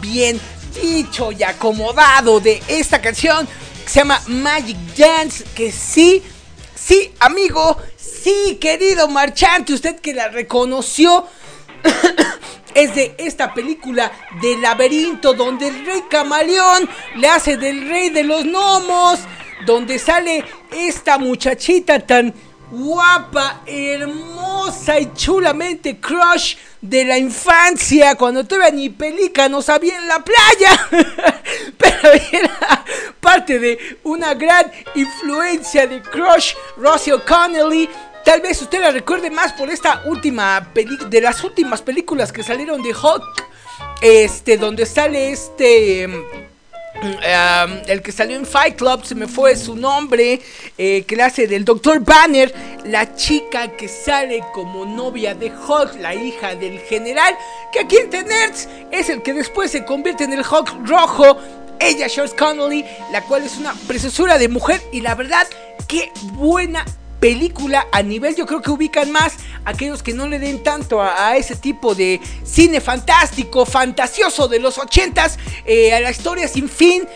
[0.01, 0.41] bien
[0.81, 3.49] dicho y acomodado de esta canción
[3.85, 6.23] que se llama Magic Dance, que sí,
[6.73, 11.27] sí, amigo, sí, querido marchante, usted que la reconoció
[12.75, 18.23] es de esta película de laberinto donde el rey camaleón le hace del rey de
[18.23, 19.19] los gnomos,
[19.67, 22.33] donde sale esta muchachita tan
[22.73, 30.25] guapa, hermosa y chulamente crush de la infancia, cuando todavía ni pelícanos había en la
[30.25, 30.89] playa,
[31.77, 32.85] pero era
[33.21, 37.89] parte de una gran influencia de crush, Rosie O'Connelly.
[38.25, 42.43] Tal vez usted la recuerde más por esta última peli de las últimas películas que
[42.43, 43.45] salieron de Hulk,
[44.01, 46.09] este, donde sale este...
[47.87, 50.41] el que salió en Fight Club, se me fue su nombre,
[50.79, 52.01] eh, que hace del Dr.
[52.01, 52.53] Banner,
[52.85, 57.37] la chica que sale como novia de Hulk, la hija del general,
[57.73, 61.37] que aquí en The Nerds es el que después se convierte en el Hulk rojo.
[61.81, 65.49] Ella, Charles Connolly, la cual es una preciosura de mujer y la verdad,
[65.89, 66.85] qué buena
[67.23, 71.37] película a nivel yo creo que ubican más aquellos que no le den tanto a,
[71.37, 77.07] ese tipo de cine fantástico, fantasioso de los ochentas, eh, a la historia sin fin.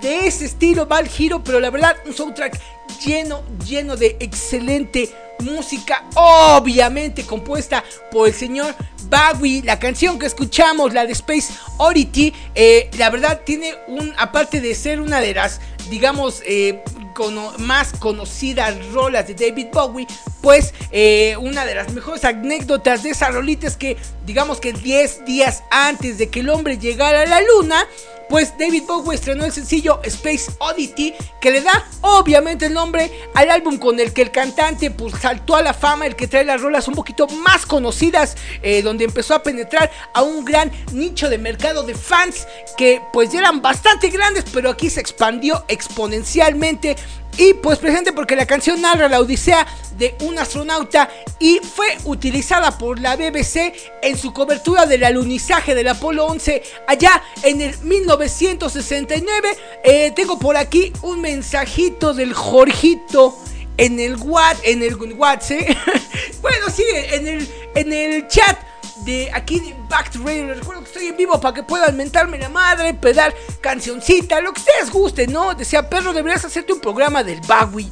[0.00, 2.58] De ese estilo va el giro, pero la verdad, un soundtrack
[3.06, 5.08] lleno, lleno de excelente
[5.38, 9.62] música, obviamente compuesta por el señor Bowie.
[9.62, 14.74] La canción que escuchamos, la de Space Oddity, eh, la verdad tiene un, aparte de
[14.74, 16.82] ser una de las, digamos, eh,
[17.14, 20.06] cono- más conocidas rolas de David Bowie,
[20.40, 23.96] pues eh, una de las mejores anécdotas de esa rolita es que,
[24.26, 27.86] digamos que 10 días antes de que el hombre llegara a la luna,
[28.32, 33.50] pues David Bowie estrenó el sencillo Space Oddity, que le da obviamente el nombre al
[33.50, 36.62] álbum con el que el cantante pues saltó a la fama, el que trae las
[36.62, 41.36] rolas un poquito más conocidas, eh, donde empezó a penetrar a un gran nicho de
[41.36, 42.46] mercado de fans
[42.78, 46.96] que pues ya eran bastante grandes, pero aquí se expandió exponencialmente
[47.36, 49.66] y pues presente porque la canción narra la odisea
[49.96, 51.08] de un astronauta
[51.38, 53.72] y fue utilizada por la BBC
[54.02, 59.56] en su cobertura del alunizaje del Apolo 11 allá en el 1969.
[59.84, 63.36] Eh, tengo por aquí un mensajito del Jorgito
[63.76, 64.62] en el WhatsApp.
[66.42, 68.58] bueno, sí, en el en el chat
[69.04, 70.46] de aquí de Back Radio.
[70.46, 74.52] Les recuerdo que estoy en vivo para que puedan mentarme la madre, pedar cancioncita, lo
[74.52, 75.54] que ustedes gusten, ¿no?
[75.54, 77.90] Decía, perro, deberías hacerte un programa del Bowie.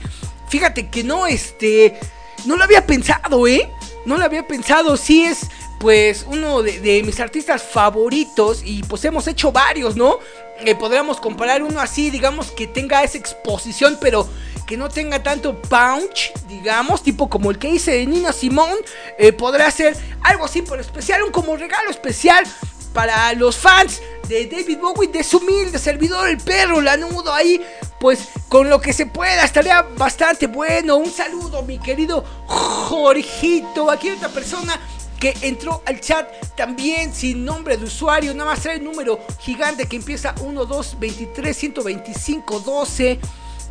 [0.48, 1.98] Fíjate que no, este,
[2.46, 3.70] no lo había pensado, ¿eh?
[4.04, 5.46] No lo había pensado, sí es,
[5.78, 10.18] pues, uno de, de mis artistas favoritos y pues hemos hecho varios, ¿no?
[10.64, 14.28] Eh, podríamos comparar uno así, digamos, que tenga esa exposición, pero
[14.70, 18.76] que no tenga tanto punch, digamos, tipo como el que hice de Nina Simón,
[19.18, 22.44] eh, podrá ser algo así por especial, un como regalo especial
[22.92, 27.60] para los fans de David Bowie, de su humilde servidor, el perro lanudo ahí,
[27.98, 30.98] pues con lo que se pueda, estaría bastante bueno.
[30.98, 34.78] Un saludo, mi querido Jorgito, aquí hay otra persona
[35.18, 39.88] que entró al chat también sin nombre de usuario, nada más trae el número gigante
[39.88, 43.20] que empieza 1, 2, 23, 125, 12.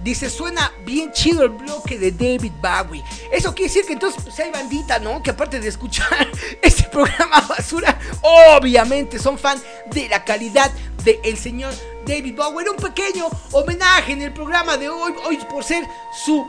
[0.03, 3.03] Dice, suena bien chido el bloque de David Bowie.
[3.31, 5.21] Eso quiere decir que entonces pues, hay bandita, ¿no?
[5.21, 6.29] Que aparte de escuchar
[6.61, 10.71] este programa basura, obviamente son fan de la calidad
[11.03, 11.73] del señor
[12.05, 12.69] David Bowie.
[12.69, 15.85] Un pequeño homenaje en el programa de hoy, hoy por ser
[16.25, 16.45] su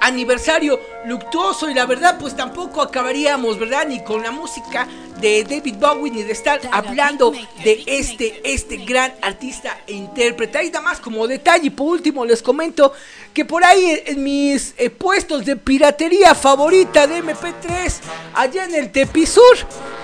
[0.00, 3.86] aniversario luctuoso y la verdad pues tampoco acabaríamos, ¿verdad?
[3.86, 4.86] Ni con la música
[5.20, 7.32] de David Bowie ni de estar hablando
[7.64, 10.58] de este, este gran artista e intérprete.
[10.58, 12.92] Ahí nada más como detalle y por último les comento
[13.32, 17.94] que por ahí en, mis eh, puestos de piratería favorita de MP3
[18.34, 19.56] allá en el Tepisur,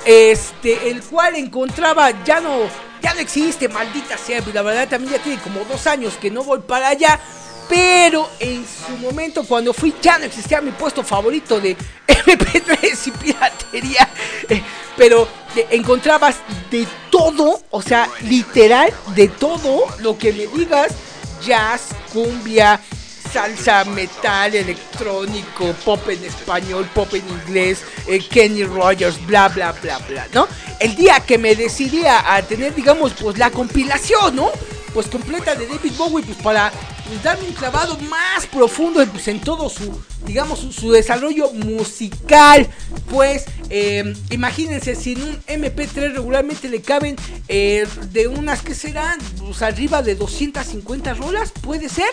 [0.04, 2.58] este, el cual encontraba ya no,
[3.00, 6.30] ya no existe, maldita sea, y la verdad también ya tiene como dos años que
[6.30, 7.20] no voy para allá.
[7.68, 13.10] Pero en su momento, cuando fui, ya no existía mi puesto favorito de MP3 y
[13.12, 14.08] piratería.
[14.48, 14.62] Eh,
[14.96, 16.36] pero eh, encontrabas
[16.70, 20.92] de todo, o sea, literal, de todo lo que me digas:
[21.44, 22.80] jazz, cumbia,
[23.32, 29.98] salsa, metal, electrónico, pop en español, pop en inglés, eh, Kenny Rogers, bla, bla, bla,
[29.98, 30.46] bla, ¿no?
[30.78, 34.50] El día que me decidí a a tener, digamos, pues la compilación, ¿no?
[34.94, 36.70] Pues completa de David Bowie, pues para
[37.22, 39.90] darme un clavado más profundo pues, en todo su,
[40.26, 42.68] digamos, su desarrollo musical.
[43.10, 43.44] Pues
[43.74, 47.16] eh, imagínense, si en un MP3 regularmente le caben
[47.48, 52.10] eh, de unas que serán, pues arriba de 250 rolas, puede ser.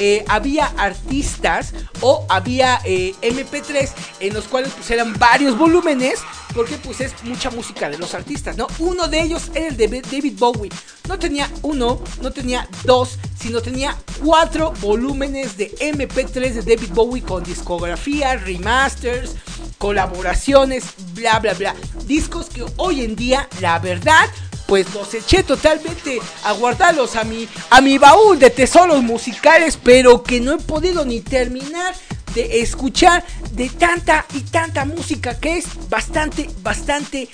[0.00, 3.88] Eh, había artistas o había eh, MP3
[4.20, 6.20] en los cuales pues eran varios volúmenes,
[6.54, 8.66] porque pues es mucha música de los artistas, ¿no?
[8.78, 10.70] Uno de ellos era el de David Bowie.
[11.08, 17.22] No tenía uno, no tenía dos, sino tenía cuatro volúmenes de MP3 de David Bowie
[17.22, 19.36] con discografía, remasters,
[19.78, 20.84] colaboraciones,
[21.14, 21.74] bla, bla, bla.
[22.06, 24.28] Discos que hoy en día, la verdad,
[24.66, 30.22] pues los eché totalmente a guardarlos a mi, a mi baúl de tesoros musicales, pero
[30.22, 31.94] que no he podido ni terminar
[32.34, 37.28] de escuchar de tanta y tanta música que es bastante, bastante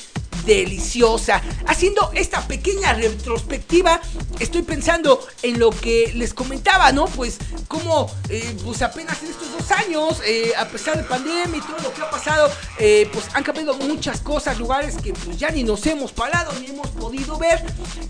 [0.44, 1.42] deliciosa.
[1.66, 4.00] Haciendo esta pequeña retrospectiva,
[4.38, 7.06] estoy pensando en lo que les comentaba, ¿no?
[7.06, 7.38] Pues
[7.68, 11.78] como, eh, pues apenas en estos dos años, eh, a pesar de pandemia y todo
[11.82, 15.62] lo que ha pasado, eh, pues han cambiado muchas cosas, lugares que pues ya ni
[15.62, 17.64] nos hemos parado ni hemos podido ver.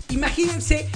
[0.09, 0.89] Imagínense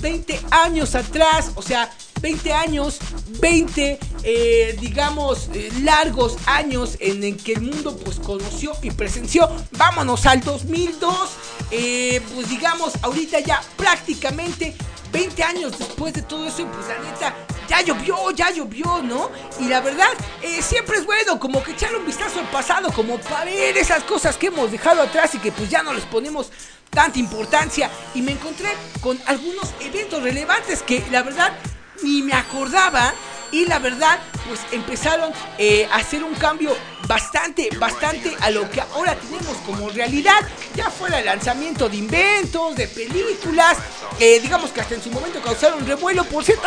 [0.00, 2.98] 20 años atrás, o sea, 20 años,
[3.40, 9.48] 20, eh, digamos, eh, largos años en el que el mundo pues conoció y presenció.
[9.72, 11.14] Vámonos al 2002,
[11.70, 14.74] eh, pues digamos, ahorita ya prácticamente
[15.12, 17.34] 20 años después de todo eso, pues la neta,
[17.68, 19.30] ya llovió, ya llovió, ¿no?
[19.60, 20.08] Y la verdad,
[20.42, 24.04] eh, siempre es bueno como que echarle un vistazo al pasado, como para ver esas
[24.04, 26.50] cosas que hemos dejado atrás y que pues ya no les ponemos
[26.90, 27.90] tanta importancia.
[28.14, 31.52] Y me encontré con algunos eventos relevantes que la verdad
[32.02, 33.12] ni me acordaba.
[33.50, 36.76] Y la verdad, pues empezaron eh, a hacer un cambio
[37.06, 40.40] bastante, bastante a lo que ahora tenemos como realidad.
[40.74, 43.78] Ya fuera el lanzamiento de inventos, de películas,
[44.20, 46.24] eh, digamos que hasta en su momento causaron revuelo.
[46.24, 46.66] Por cierto,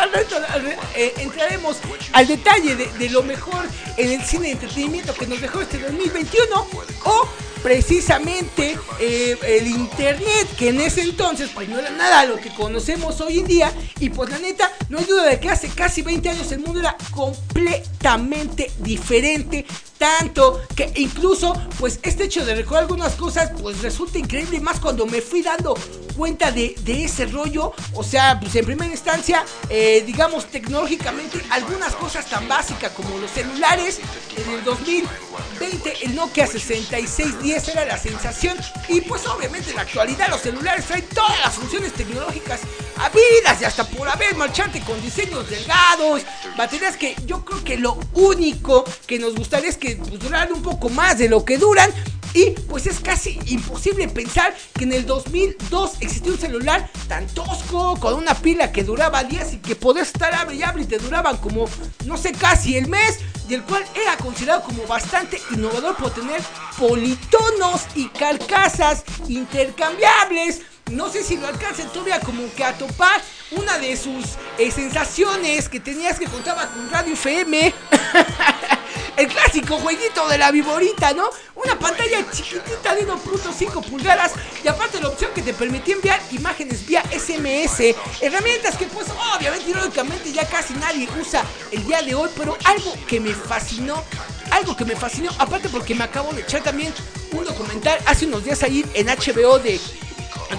[0.94, 1.76] eh, entraremos
[2.12, 3.64] al detalle de, de lo mejor
[3.96, 6.66] en el cine de entretenimiento que nos dejó este 2021.
[7.04, 7.28] O
[7.62, 13.20] precisamente eh, el internet, que en ese entonces pues no era nada lo que conocemos
[13.20, 13.72] hoy en día.
[14.00, 16.80] Y pues la neta, no hay duda de que hace casi 20 años el mundo
[16.80, 19.64] era completamente diferente.
[19.98, 24.60] Tanto que incluso pues este hecho de recordar algunas cosas pues resulta increíble.
[24.60, 25.76] Más cuando me fui dando
[26.16, 27.72] cuenta de, de ese rollo.
[27.94, 33.30] O sea, pues en primera instancia, eh, digamos tecnológicamente, algunas cosas tan básicas como los
[33.30, 34.00] celulares.
[34.36, 38.56] En el 2020 el Nokia 6610 era la sensación.
[38.88, 42.60] Y pues obviamente en la actualidad los celulares traen todas las funciones tecnológicas
[42.96, 46.22] habidas y hasta por haber marchante con diseños delgados,
[46.56, 50.62] baterías que yo creo que lo único que nos gustaría es que pues, duraran un
[50.62, 51.92] poco más de lo que duran.
[52.34, 57.98] Y pues es casi imposible pensar que en el 2002 existió un celular tan tosco,
[58.00, 60.98] con una pila que duraba días y que podía estar abre y abre y te
[60.98, 61.66] duraban como,
[62.06, 63.18] no sé, casi el mes,
[63.48, 66.40] y el cual era considerado como bastante innovador por tener
[66.78, 70.62] politonos y carcasas intercambiables.
[70.92, 73.20] No sé si lo alcancen todavía como que a topar
[73.52, 74.24] una de sus
[74.58, 77.72] eh, sensaciones que tenías que contaba con Radio FM.
[79.16, 81.28] El clásico jueguito de la viborita, ¿no?
[81.54, 84.32] Una pantalla chiquitita de 1.5 pulgadas
[84.62, 87.94] y aparte la opción que te permitía enviar imágenes vía SMS.
[88.20, 89.06] Herramientas que pues
[89.36, 94.02] obviamente irónicamente ya casi nadie usa el día de hoy, pero algo que me fascinó,
[94.50, 96.92] algo que me fascinó, aparte porque me acabo de echar también
[97.32, 99.80] un documental hace unos días ahí en HBO de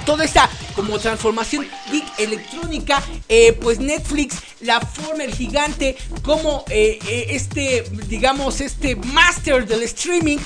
[0.06, 7.00] toda esta como transformación geek electrónica, eh, pues Netflix, la forma el gigante, como eh,
[7.08, 10.38] eh, este, digamos, este master del streaming,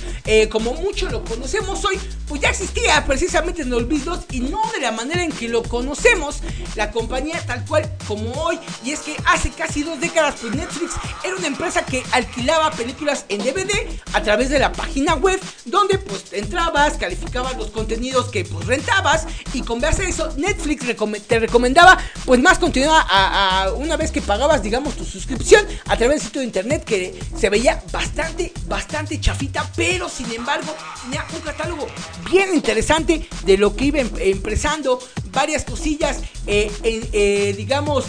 [0.52, 1.98] como mucho lo conocemos hoy,
[2.28, 5.64] pues ya existía precisamente en Olvid 2 y no de la manera en que lo
[5.64, 6.40] conocemos,
[6.76, 10.94] la compañía tal cual como hoy, y es que hace casi dos décadas, pues Netflix
[11.24, 13.72] era una empresa que alquilaba películas en DVD
[14.14, 19.28] a través de la página web, donde pues entrabas, calificabas los contenidos que pues rentabas
[19.54, 20.86] y con base a eso Netflix
[21.28, 26.18] te recomendaba pues más contenido a, una vez que pagabas digamos tu suscripción a través
[26.20, 30.74] del sitio de internet que se veía bastante bastante chafita pero sin embargo
[31.04, 31.88] tenía un catálogo
[32.30, 35.00] bien interesante de lo que iba em- empezando
[35.32, 38.06] varias cosillas eh, eh, digamos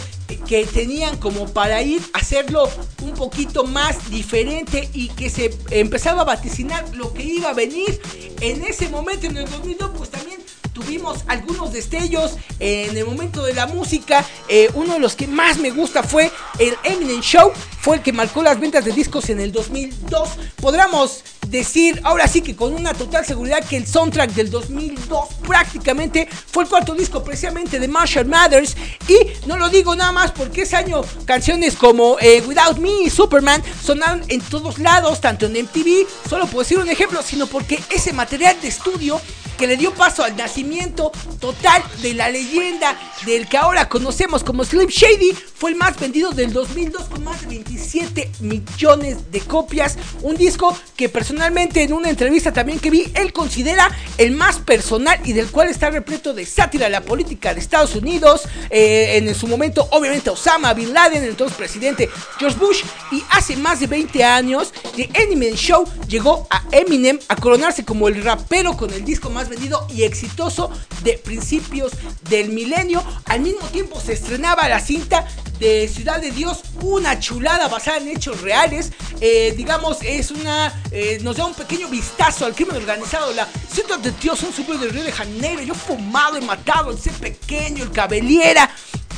[0.47, 2.69] que tenían como para ir a hacerlo
[3.01, 7.99] un poquito más diferente y que se empezaba a vaticinar lo que iba a venir
[8.39, 10.39] en ese momento en el 2002 pues también
[10.79, 14.25] tuvimos algunos destellos en el momento de la música.
[14.47, 17.51] Eh, uno de los que más me gusta fue el Eminem Show.
[17.81, 20.29] Fue el que marcó las ventas de discos en el 2002.
[20.61, 26.27] Podríamos decir ahora sí que con una total seguridad que el soundtrack del 2002 prácticamente
[26.47, 28.75] fue el cuarto disco precisamente de Marshall Mathers.
[29.07, 29.17] Y
[29.47, 33.63] no lo digo nada más porque ese año canciones como eh, Without Me y Superman
[33.83, 38.13] sonaron en todos lados, tanto en MTV, solo puedo decir un ejemplo, sino porque ese
[38.13, 39.19] material de estudio
[39.59, 44.63] que le dio paso al nacimiento total de la leyenda del que ahora conocemos como
[44.63, 49.97] Slim Shady, fue el más vendido del 2002 con más de 27 millones de copias.
[50.21, 55.19] Un disco que personalmente en una entrevista también que vi, él considera el más personal
[55.23, 58.47] y del cual está repleto de sátira a la política de Estados Unidos.
[58.69, 62.83] eh, en su momento, obviamente, Osama Bin Laden, entonces presidente George Bush.
[63.11, 68.07] Y hace más de 20 años, The Eminem Show llegó a Eminem a coronarse como
[68.07, 70.69] el rapero con el disco más vendido y exitoso
[71.03, 71.93] de principios
[72.29, 73.03] del milenio.
[73.25, 75.25] Al mismo tiempo se estrenaba la cinta
[75.59, 78.91] de Ciudad de Dios, una chulada basada en hechos reales.
[79.21, 80.73] Eh, digamos, es una.
[80.91, 83.31] eh, nos da un pequeño vistazo al crimen organizado.
[83.33, 85.61] La Ciudad de Dios, un suburbio de Río de Janeiro.
[85.61, 88.69] Yo fumado y matado, el ser pequeño, el cabellera.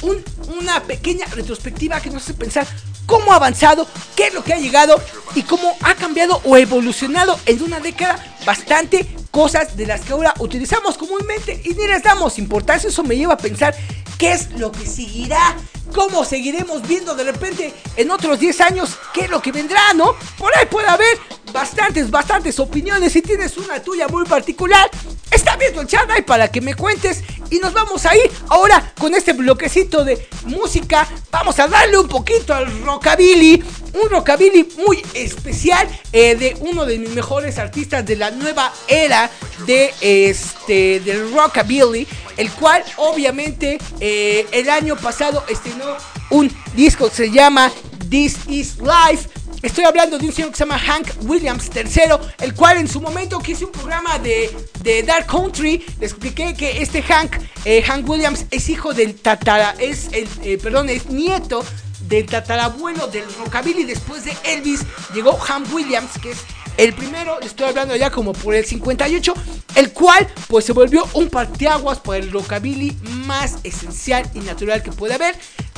[0.02, 0.24] Un-
[0.60, 2.66] una pequeña retrospectiva que nos hace pensar
[3.06, 5.00] cómo ha avanzado, qué es lo que ha llegado
[5.36, 10.34] y cómo ha cambiado o evolucionado en una década bastante cosas de las que ahora
[10.40, 12.90] utilizamos comúnmente y ni les damos importancia.
[12.90, 13.76] Eso me lleva a pensar
[14.18, 15.56] qué es lo que seguirá,
[15.94, 20.16] cómo seguiremos viendo de repente en otros 10 años qué es lo que vendrá, ¿no?
[20.38, 21.18] Por ahí puede haber
[21.52, 23.14] bastantes, bastantes opiniones.
[23.14, 24.90] Si tienes una tuya muy particular,
[25.30, 28.94] está abierto el chat ahí para que me cuentes y nos vamos a ir ahora
[28.98, 31.08] con este bloquecito de música.
[31.30, 33.64] Vamos a darle un poquito al rockabilly,
[33.94, 39.30] un rockabilly muy especial eh, de uno de mis mejores artistas de la nueva era
[39.66, 42.08] de este del rockabilly,
[42.42, 45.96] el cual obviamente eh, el año pasado estrenó
[46.32, 47.72] un disco que se llama
[48.10, 49.30] This Is Life.
[49.62, 53.00] Estoy hablando de un señor que se llama Hank Williams III, el cual en su
[53.00, 54.50] momento que hice un programa de,
[54.82, 59.76] de Dark Country, le expliqué que este Hank, eh, Hank Williams, es hijo del tatara,
[59.78, 61.64] es el, eh, perdón, es nieto
[62.08, 63.84] del tatarabuelo del rockabilly.
[63.84, 64.82] Después de Elvis
[65.14, 66.40] llegó Hank Williams, que es
[66.78, 69.34] el primero, estoy hablando ya como por el 58,
[69.76, 74.92] el cual pues se volvió un parteaguas por el rockabilly más esencial y natural que
[74.92, 75.36] puede haber.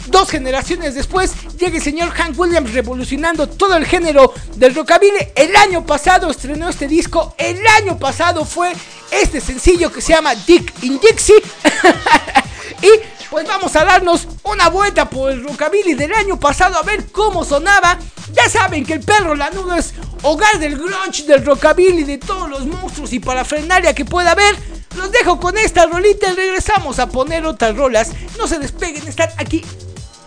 [0.07, 5.29] Dos generaciones después llega el señor Hank Williams revolucionando todo el género del rockabilly.
[5.35, 7.35] El año pasado estrenó este disco.
[7.37, 8.73] El año pasado fue
[9.11, 11.35] este sencillo que se llama Dick in Dixie.
[12.81, 17.11] y pues vamos a darnos una vuelta por el rockabilly del año pasado a ver
[17.11, 17.97] cómo sonaba.
[18.31, 22.67] Ya saben que el perro lanudo es hogar del grunge, del rockabilly, de todos los
[22.67, 24.55] monstruos y parafernalia que pueda haber.
[24.95, 28.11] Los dejo con esta rolita y regresamos a poner otras rolas.
[28.37, 29.65] No se despeguen, están aquí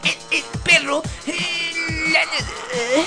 [0.03, 1.01] el, el perro.
[1.29, 3.05] eh,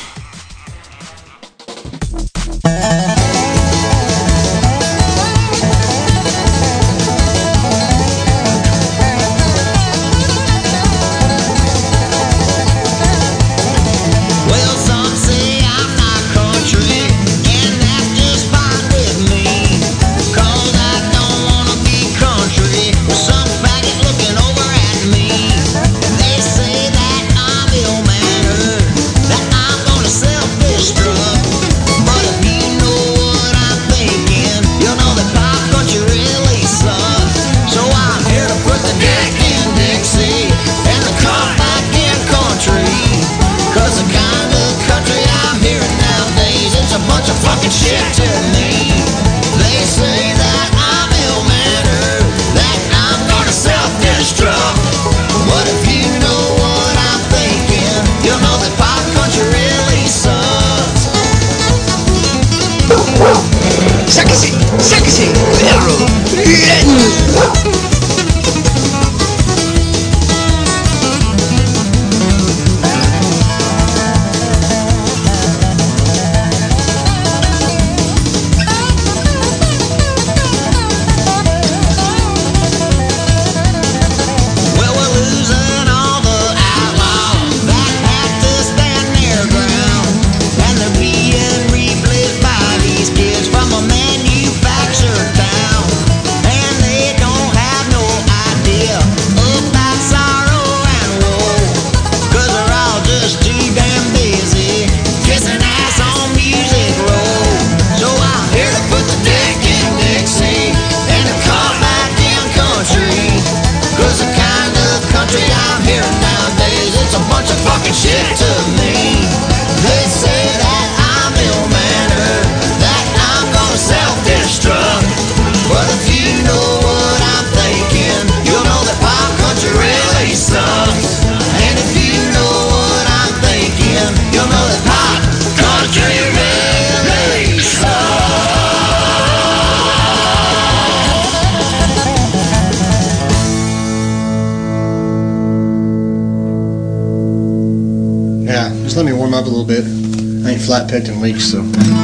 [150.90, 151.52] picked in weeks.
[151.52, 151.99] So.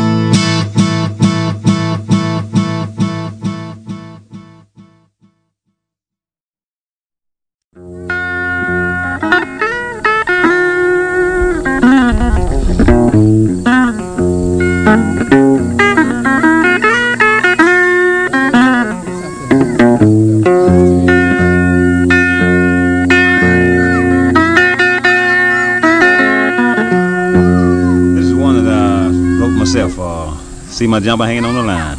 [31.06, 31.95] Diabo Reina no Lar.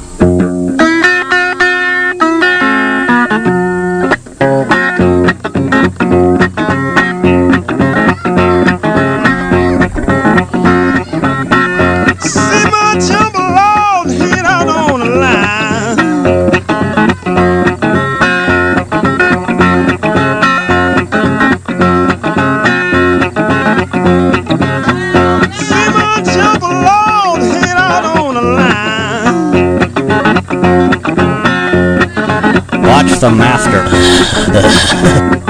[33.31, 33.82] the master.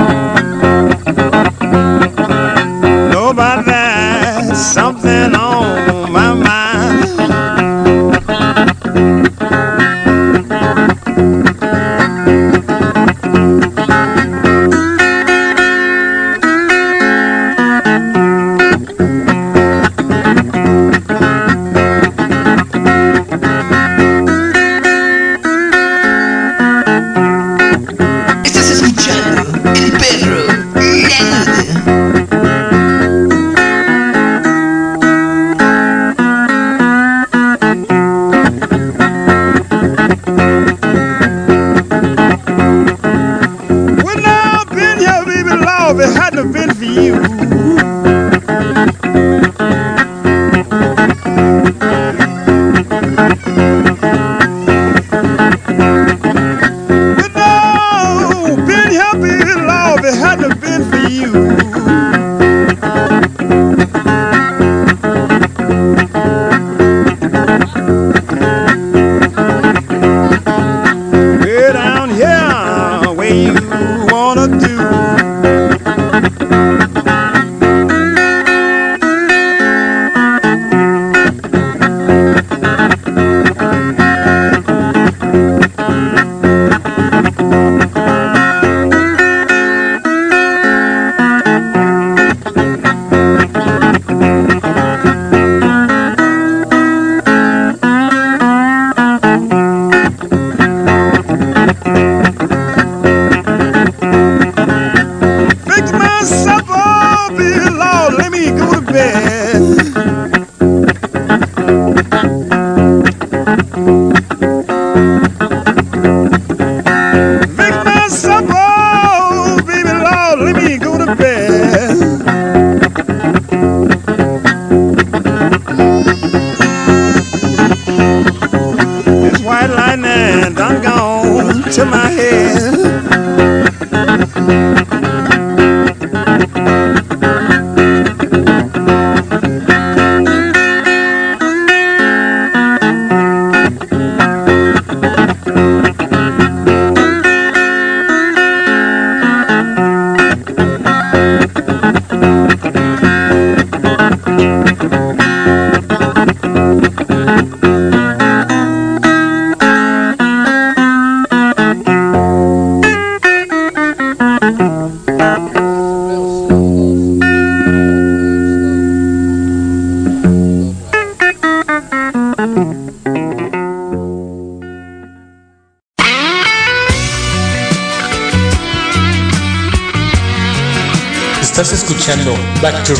[182.66, 182.94] Back to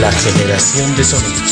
[0.00, 1.51] la generación de sonidos.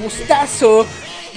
[0.00, 0.86] Gustazo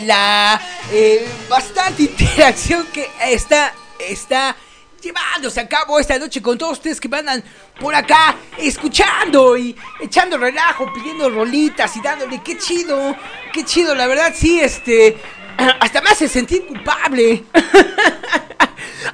[0.05, 0.61] la
[0.91, 4.55] eh, bastante interacción que está, está
[5.01, 7.43] llevándose a cabo esta noche con todos ustedes que van
[7.79, 13.15] por acá escuchando y echando relajo, pidiendo rolitas y dándole, qué chido,
[13.51, 15.17] qué chido, la verdad sí, este,
[15.79, 17.45] hasta me hace sentir culpable.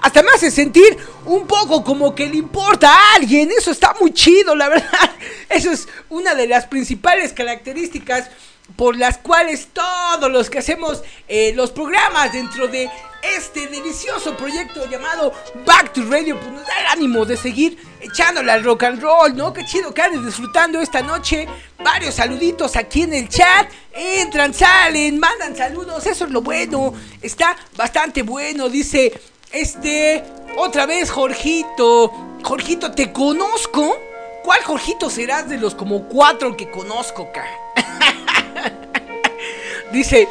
[0.02, 3.50] Hasta me hace sentir un poco como que le importa a alguien.
[3.56, 5.12] Eso está muy chido, la verdad.
[5.50, 8.30] Eso es una de las principales características
[8.76, 12.90] por las cuales todos los que hacemos eh, los programas dentro de
[13.34, 15.34] este delicioso proyecto llamado
[15.66, 19.36] Back to Radio, pues nos da el ánimo de seguir echándole al rock and roll,
[19.36, 19.52] ¿no?
[19.52, 21.48] Qué chido que andes disfrutando esta noche.
[21.84, 23.70] Varios saluditos aquí en el chat.
[23.94, 26.06] Entran, salen, mandan saludos.
[26.06, 26.94] Eso es lo bueno.
[27.22, 28.70] Está bastante bueno.
[28.70, 29.20] Dice,
[29.52, 30.24] este,
[30.58, 32.12] otra vez Jorgito.
[32.44, 33.98] Jorgito, ¿te conozco?
[34.44, 37.46] ¿Cuál Jorgito serás de los como cuatro que conozco acá?
[39.92, 40.28] Dice,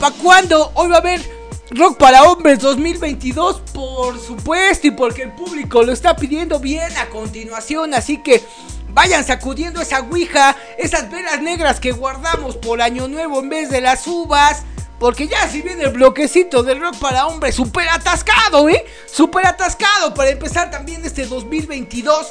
[0.00, 0.72] ¿pa' cuándo?
[0.74, 1.20] Hoy va a haber
[1.70, 7.08] Rock para Hombres 2022, por supuesto, y porque el público lo está pidiendo bien a
[7.10, 8.42] continuación, así que
[8.88, 13.80] vayan sacudiendo esa ouija, esas velas negras que guardamos por Año Nuevo en vez de
[13.80, 14.64] las uvas.
[14.98, 18.84] Porque ya si viene el bloquecito del rock para hombres, súper atascado, ¿eh?
[19.06, 22.26] Súper atascado para empezar también este 2022.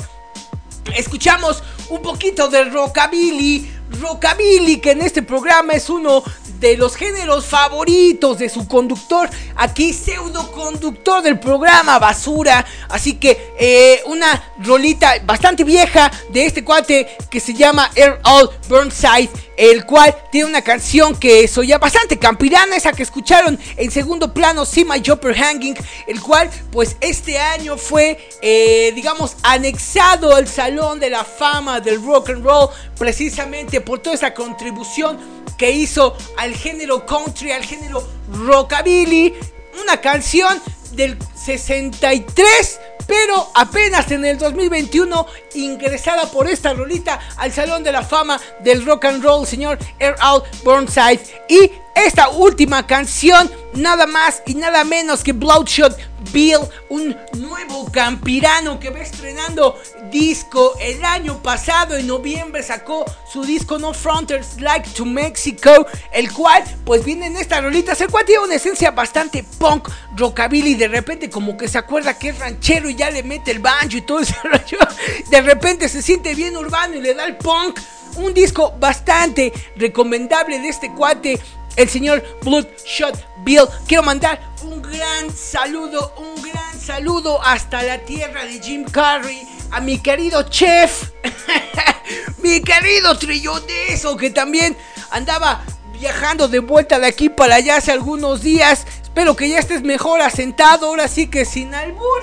[0.97, 6.23] Escuchamos un poquito del rockabilly, rockabilly que en este programa es uno
[6.59, 13.53] de los géneros favoritos de su conductor, aquí pseudo conductor del programa Basura, así que
[13.59, 17.91] eh, una rolita bastante vieja de este cuate que se llama
[18.23, 23.59] All Burnside, el cual tiene una canción que soy ya bastante campirana, esa que escucharon
[23.75, 25.75] en segundo plano, See My Jumper Hanging,
[26.07, 32.03] el cual pues este año fue, eh, digamos, anexado al Salón de la Fama del
[32.03, 35.17] Rock and Roll, precisamente por toda esa contribución
[35.57, 39.33] que hizo al género country, al género rockabilly,
[39.81, 45.25] una canción del 63, pero apenas en el 2021
[45.55, 50.15] ingresada por esta rolita al Salón de la Fama del Rock and Roll, señor Air
[50.63, 51.21] Burnside.
[51.47, 55.97] Y esta última canción, nada más y nada menos que Bloodshot
[56.31, 56.59] Bill,
[56.89, 59.79] un nuevo campirano que va estrenando
[60.09, 60.75] disco.
[60.79, 66.63] El año pasado, en noviembre sacó su disco No Fronters Like to Mexico, el cual
[66.85, 71.29] pues viene en esta rolita, el cual tiene una esencia bastante punk, rockabilly, de repente
[71.29, 74.19] como que se acuerda que es ranchero y ya le mete el banjo y todo
[74.19, 74.79] ese rollo,
[75.29, 77.79] de repente se siente bien urbano y le da el punk,
[78.15, 81.39] un disco bastante recomendable de este cuate
[81.77, 83.67] el señor Bloodshot Bill.
[83.87, 89.79] Quiero mandar un gran saludo, un gran saludo hasta la tierra de Jim Carrey, a
[89.79, 91.11] mi querido chef,
[92.43, 94.77] mi querido trilloneso que también
[95.11, 95.63] andaba
[95.99, 98.85] viajando de vuelta de aquí para allá hace algunos días.
[99.01, 102.21] Espero que ya estés mejor asentado, ahora sí que sin albur.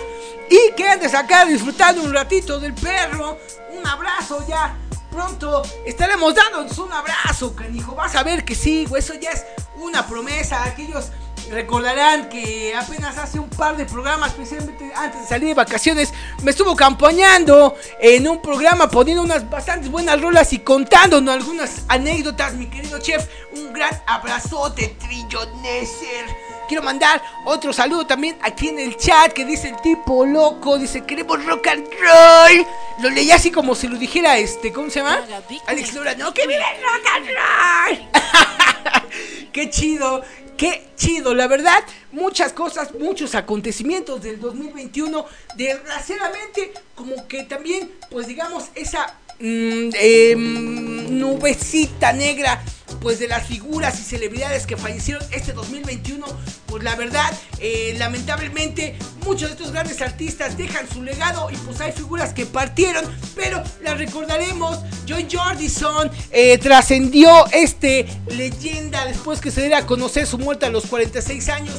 [0.50, 3.38] Y que andes acá disfrutando un ratito del perro.
[3.72, 4.76] Un abrazo ya
[5.10, 7.94] pronto estaremos dándonos un abrazo, canijo.
[7.94, 9.44] Vas a ver que sí, eso ya es
[9.76, 10.64] una promesa.
[10.64, 11.10] Aquellos
[11.50, 16.12] recordarán que apenas hace un par de programas, especialmente antes de salir de vacaciones,
[16.42, 22.54] me estuvo acompañando en un programa poniendo unas bastantes buenas rolas y contándonos algunas anécdotas,
[22.54, 23.26] mi querido chef.
[23.52, 26.44] Un gran abrazote, Trilloneser.
[26.68, 31.04] Quiero mandar otro saludo también aquí en el chat que dice el tipo loco, dice
[31.04, 32.66] queremos rock and roll.
[33.00, 35.20] Lo leí así como si lo dijera este, ¿cómo se llama?
[35.66, 39.04] Alex Lora, no, que vive el rock and roll.
[39.52, 40.22] Qué chido,
[40.56, 45.26] qué chido, la verdad, muchas cosas, muchos acontecimientos del 2021,
[45.56, 49.88] desgraciadamente, como que también, pues digamos, esa mm,
[50.36, 52.62] mm, nubecita negra
[53.00, 56.26] pues de las figuras y celebridades que fallecieron este 2021
[56.66, 61.80] pues la verdad eh, lamentablemente muchos de estos grandes artistas dejan su legado y pues
[61.80, 63.04] hay figuras que partieron
[63.34, 64.78] pero las recordaremos.
[65.06, 70.70] Joy Jordison eh, trascendió este leyenda después que se diera a conocer su muerte a
[70.70, 71.74] los 46 años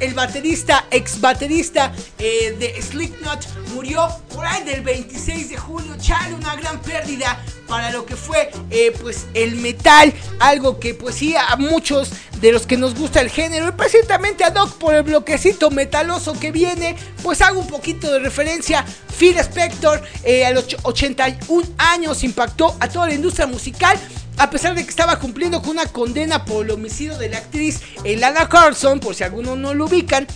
[0.00, 5.94] el baterista, ex baterista eh, de Slipknot, murió por ahí del 26 de julio.
[5.98, 11.14] Chale, una gran pérdida para lo que fue eh, pues el metal, algo que pues
[11.14, 12.10] sí a muchos
[12.40, 16.38] de los que nos gusta el género y precisamente a Doc por el bloquecito metaloso
[16.38, 18.84] que viene, pues hago un poquito de referencia.
[19.18, 23.98] Phil Spector eh, a los 81 años impactó a toda la industria musical.
[24.40, 27.82] A pesar de que estaba cumpliendo con una condena por el homicidio de la actriz
[28.04, 30.26] Elana Carlson, por si algunos no lo ubican,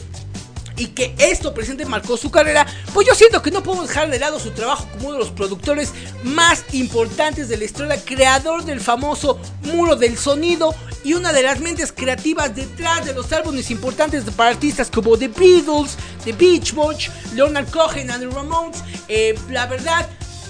[0.76, 4.18] y que esto presente marcó su carrera, pues yo siento que no podemos dejar de
[4.18, 8.80] lado su trabajo como uno de los productores más importantes de la historia, creador del
[8.80, 14.24] famoso muro del sonido y una de las mentes creativas detrás de los álbumes importantes
[14.36, 18.84] para artistas como The Beatles, The Beach Boys, Leonard Cohen and the Ramones.
[19.08, 20.06] Eh, la verdad,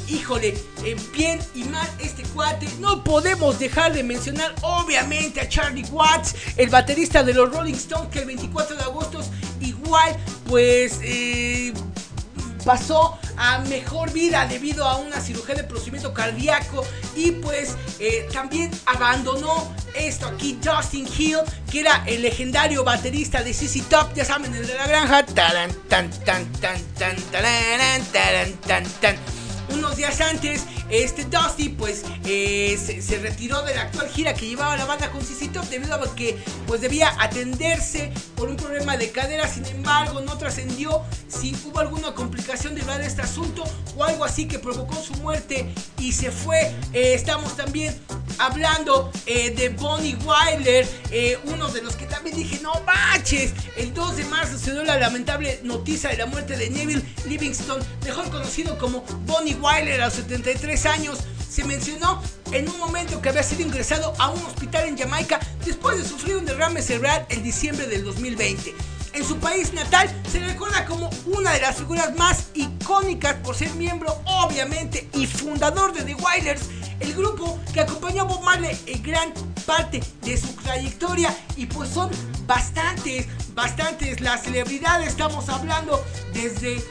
[0.09, 0.55] híjole,
[0.85, 2.69] eh, bien y mal este cuate.
[2.81, 8.09] No podemos dejar de mencionar obviamente a Charlie Watts, el baterista de los Rolling Stones,
[8.11, 9.21] que el 24 de agosto
[9.61, 10.17] igual
[10.49, 11.73] pues eh,
[12.65, 16.85] pasó a mejor vida debido a una cirugía de procedimiento cardíaco
[17.17, 21.39] y pues eh, también abandonó esto aquí Dustin Hill
[21.71, 25.73] que era el legendario baterista de CC Top ya saben el de la granja tan
[25.89, 28.03] tan tan tan taran,
[28.67, 34.35] tan tan unos días antes, este Dusty pues eh, se, retiró de la actual gira
[34.35, 36.37] que llevaba la banda con CC debido a que
[36.67, 42.15] pues debía atenderse por un problema de cadera, sin embargo no trascendió si hubo alguna
[42.15, 43.65] complicación derivada de este asunto
[43.97, 46.73] o algo así que provocó su muerte y se fue.
[46.93, 47.95] Eh, estamos también
[48.39, 50.17] hablando eh, de Bonnie
[51.11, 54.85] eh, uno de los que también dije, no manches, el 2 de marzo se dio
[54.85, 60.07] la lamentable noticia de la muerte de Neville Livingston, mejor conocido como Bonnie Wyler a
[60.07, 61.19] los 73 años.
[61.49, 62.23] Se mencionó
[62.53, 66.37] en un momento que había sido ingresado a un hospital en Jamaica después de sufrir
[66.37, 68.75] un derrame cerebral en diciembre del 2020.
[69.15, 73.73] En su país natal se recuerda como una de las figuras más icónicas por ser
[73.75, 76.63] miembro, obviamente, y fundador de The Wailers,
[76.99, 79.33] el grupo que acompañó a Bob Marley en gran
[79.67, 82.11] parte de su trayectoria y pues son
[82.47, 86.83] bastantes, bastantes las celebridades, estamos hablando desde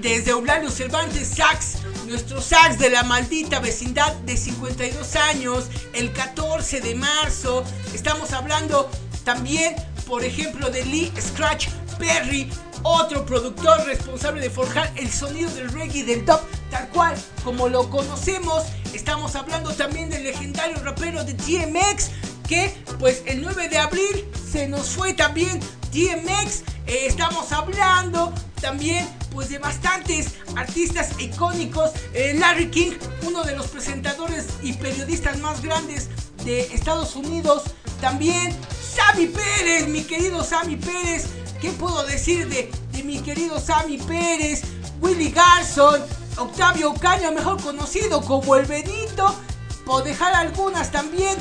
[0.00, 6.80] desde Eulalio Cervantes Sax, nuestro sax de la maldita vecindad de 52 años, el 14
[6.80, 7.64] de marzo.
[7.94, 8.90] Estamos hablando
[9.24, 9.74] también,
[10.06, 11.68] por ejemplo, de Lee Scratch
[11.98, 12.50] Perry,
[12.82, 16.40] otro productor responsable de forjar el sonido del reggae del dub,
[16.70, 18.64] tal cual como lo conocemos.
[18.92, 22.10] Estamos hablando también del legendario rapero de DMX,
[22.46, 25.60] que pues el 9 de abril se nos fue también
[25.92, 26.62] DMX.
[26.86, 31.90] Eh, estamos hablando también pues de bastantes artistas icónicos.
[32.14, 32.92] Eh, Larry King,
[33.22, 36.08] uno de los presentadores y periodistas más grandes
[36.44, 37.64] de Estados Unidos.
[38.00, 38.56] También
[38.96, 41.26] Sammy Pérez, mi querido Sammy Pérez.
[41.60, 42.70] ¿Qué puedo decir de,
[43.02, 44.62] mi querido Sammy Pérez?
[45.00, 46.02] Willy Garson,
[46.38, 49.34] Octavio Caña, mejor conocido como el Benito.
[49.84, 51.36] Por dejar algunas también.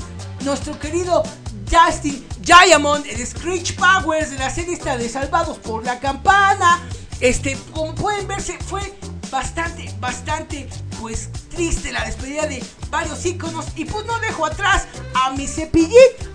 [0.46, 1.24] Nuestro querido
[1.72, 6.88] Justin Diamond, el Screech Powers de la serie esta de Salvados por la Campana.
[7.20, 8.94] Este, como pueden verse, fue
[9.32, 10.68] bastante, bastante,
[11.00, 13.66] pues triste la despedida de varios íconos.
[13.76, 15.92] Y pues no dejo atrás a mi Cepillín,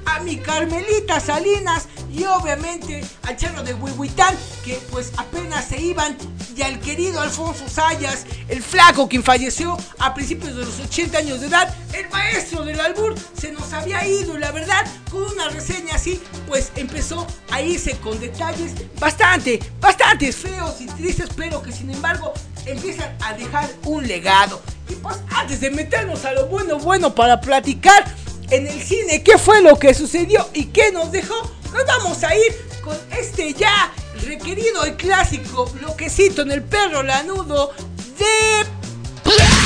[0.06, 6.16] a mi Carmelita Salinas y obviamente al Charro de Huihuitán, que pues apenas se iban.
[6.56, 11.40] Y al querido Alfonso Sayas, el flaco quien falleció a principios de los 80 años
[11.40, 14.36] de edad, el maestro del albur, se nos había ido.
[14.36, 20.80] La verdad, con una reseña así, pues empezó a irse con detalles bastante, bastante feos
[20.80, 22.34] y tristes, pero que sin embargo
[22.66, 24.60] empiezan a dejar un legado.
[24.88, 28.04] Y pues antes de meternos a lo bueno, bueno para platicar
[28.50, 31.34] en el cine qué fue lo que sucedió y qué nos dejó,
[31.72, 33.92] nos vamos a ir con este ya
[34.24, 37.72] requerido y clásico bloquecito en el perro lanudo
[38.18, 39.59] de...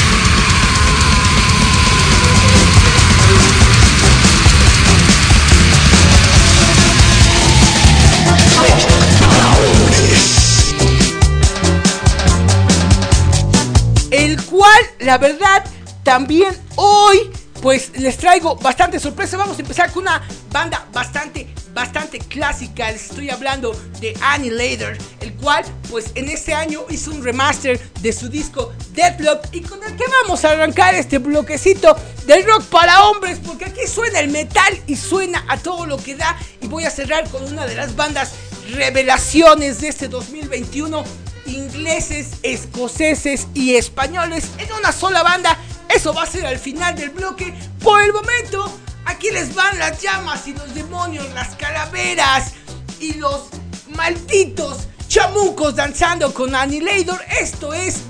[15.04, 15.64] la verdad
[16.02, 19.38] también hoy pues les traigo bastante sorpresa.
[19.38, 22.90] Vamos a empezar con una banda bastante, bastante clásica.
[22.90, 28.12] Les estoy hablando de Annihilator, el cual pues en este año hizo un remaster de
[28.12, 33.04] su disco Deadlock y con el que vamos a arrancar este bloquecito del rock para
[33.04, 36.84] hombres porque aquí suena el metal y suena a todo lo que da y voy
[36.84, 38.32] a cerrar con una de las bandas
[38.72, 41.02] revelaciones de este 2021
[41.46, 45.58] ingleses, escoceses y españoles en una sola banda.
[45.88, 47.54] Eso va a ser al final del bloque.
[47.82, 48.72] Por el momento,
[49.04, 52.52] aquí les van las llamas y los demonios, las calaveras
[53.00, 53.48] y los
[53.94, 57.20] malditos chamucos danzando con Annihilator.
[57.40, 58.02] Esto es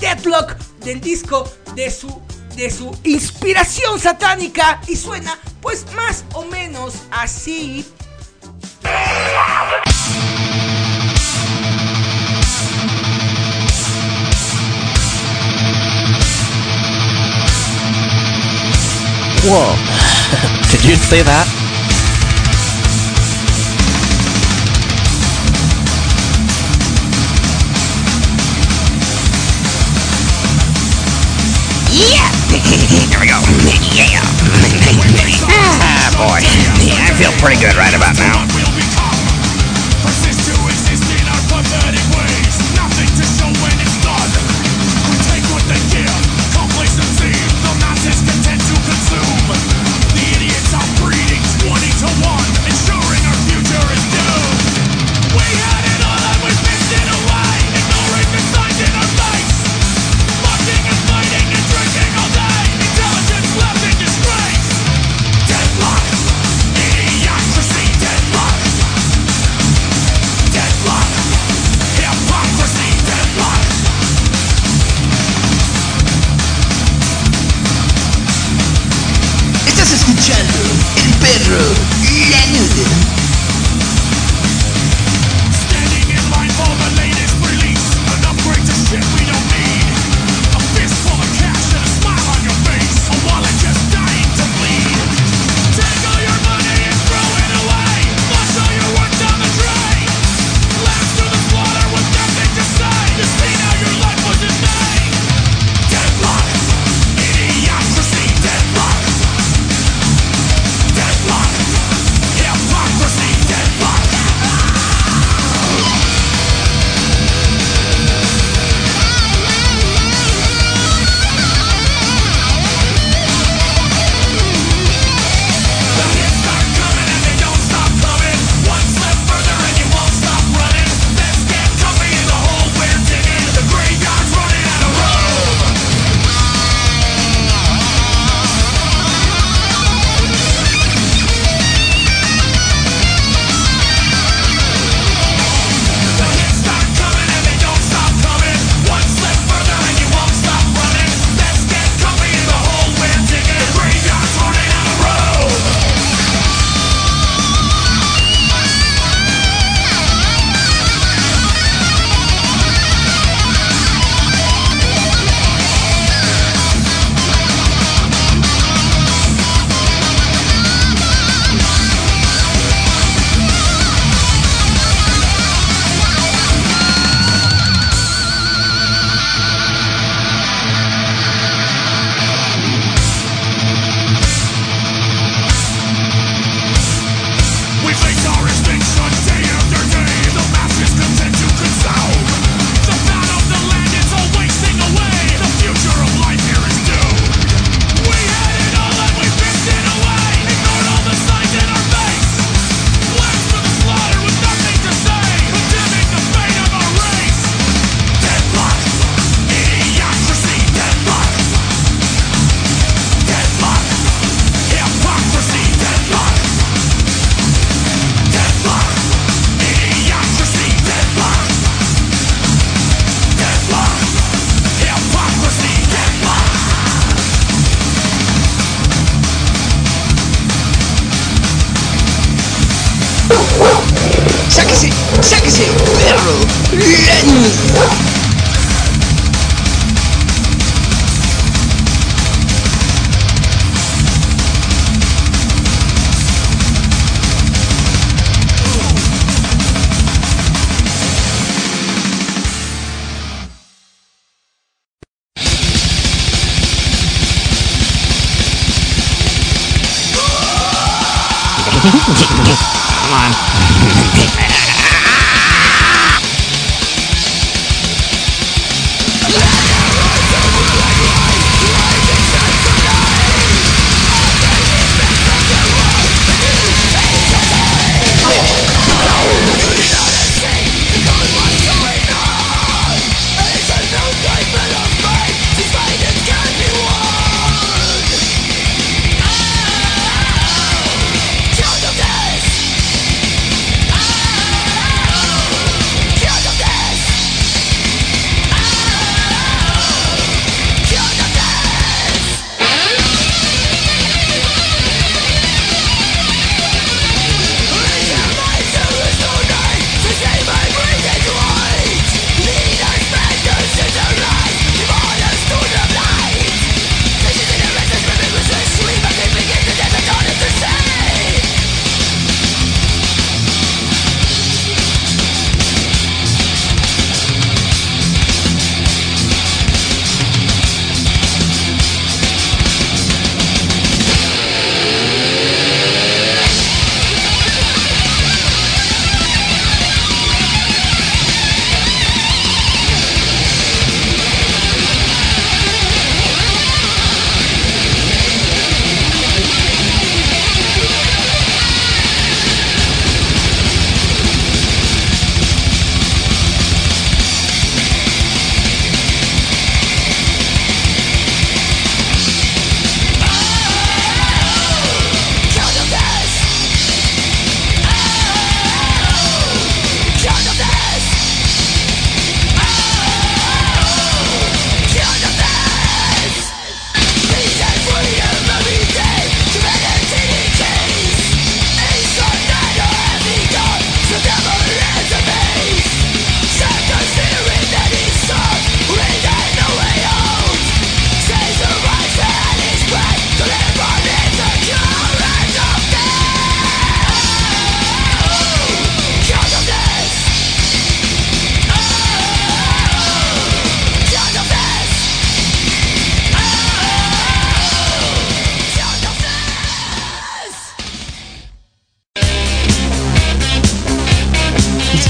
[0.00, 2.20] Deadlock del disco de su
[2.56, 7.86] de su inspiración satánica y suena pues más o menos así.
[19.44, 19.74] Whoa.
[20.70, 21.48] Did you say that?
[31.90, 32.30] Yeah!
[33.10, 33.42] Here we go.
[33.90, 34.22] Yeah!
[35.50, 36.38] ah, boy.
[36.86, 38.71] Yeah, I feel pretty good right about now.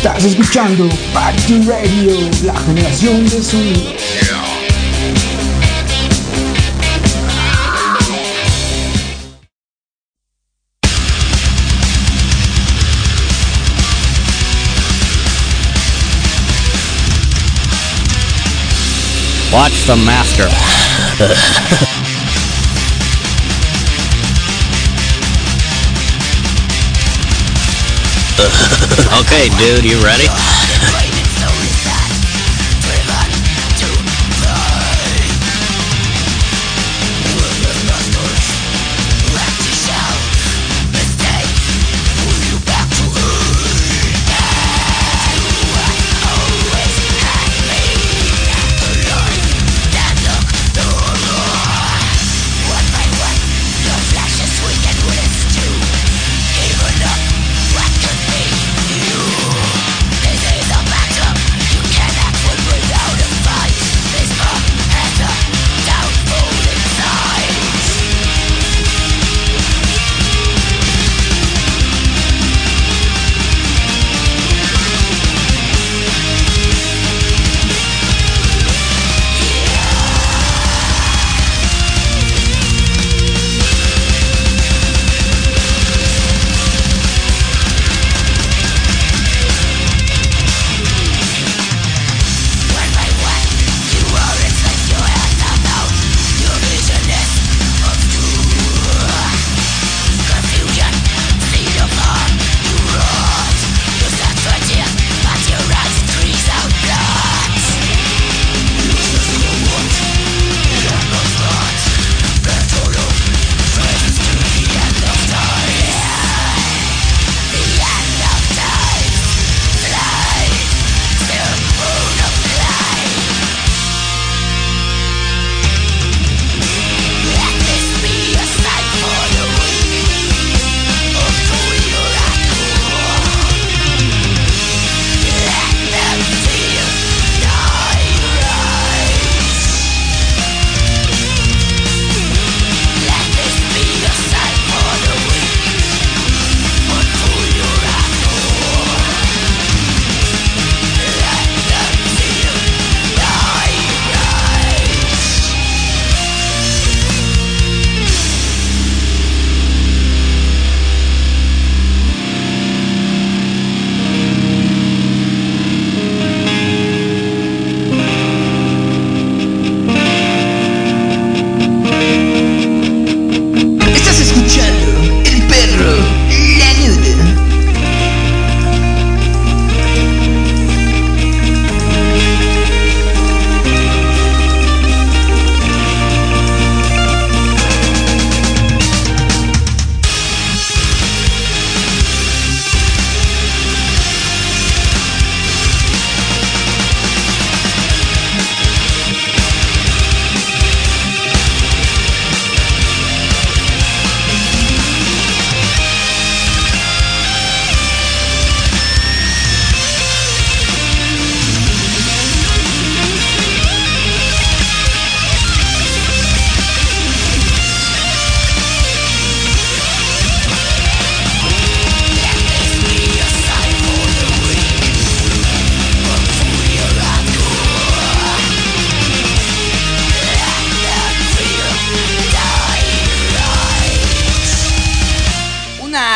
[0.05, 3.93] Estás escuchando Back to Radio, la generación de sonido.
[19.53, 20.49] Watch the master.
[29.21, 31.12] okay, dude, you ready?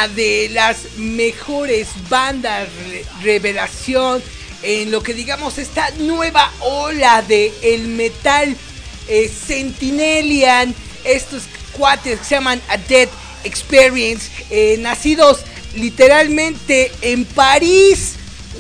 [0.09, 4.23] De las mejores bandas re- revelación
[4.63, 8.57] en lo que digamos esta nueva ola de el metal
[9.09, 10.75] eh, Sentinelian,
[11.05, 13.09] estos cuates que se llaman A Dead
[13.45, 15.41] Experience, eh, nacidos
[15.75, 18.15] literalmente en París,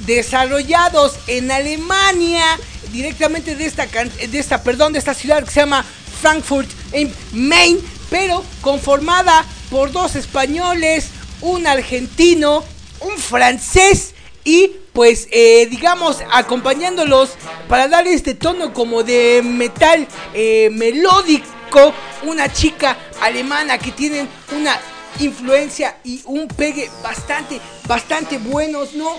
[0.07, 2.45] desarrollados en Alemania,
[2.93, 5.85] directamente de esta, de esta, perdón, de esta ciudad que se llama
[6.21, 11.07] Frankfurt en Main, pero conformada por dos españoles,
[11.41, 12.65] un argentino,
[13.01, 14.15] un francés
[14.45, 17.31] y pues eh, digamos acompañándolos
[17.69, 21.93] para dar este tono como de metal eh, melódico,
[22.23, 24.79] una chica alemana que tienen una
[25.19, 29.17] influencia y un pegue bastante, bastante buenos, ¿no?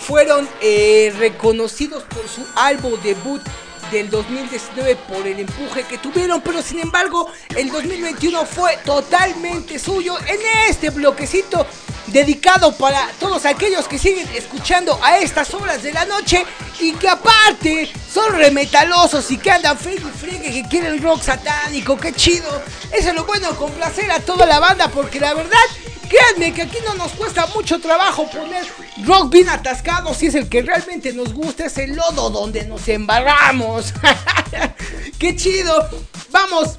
[0.00, 3.42] Fueron eh, reconocidos por su álbum debut
[3.90, 10.16] del 2019 por el empuje que tuvieron, pero sin embargo el 2021 fue totalmente suyo.
[10.26, 10.38] En
[10.68, 11.66] este bloquecito
[12.08, 16.44] dedicado para todos aquellos que siguen escuchando a estas horas de la noche
[16.80, 21.96] y que aparte son remetalosos y que andan fregue y fregue, que quieren rock satánico,
[21.98, 22.62] qué chido.
[22.92, 25.58] Eso es lo bueno, complacer a toda la banda porque la verdad,
[26.08, 28.66] créanme que aquí no nos cuesta mucho trabajo poner
[29.04, 32.88] rock bien atascado si es el que realmente nos gusta, es el lodo donde nos
[32.88, 33.92] embarramos.
[35.18, 35.88] qué chido.
[36.30, 36.78] Vamos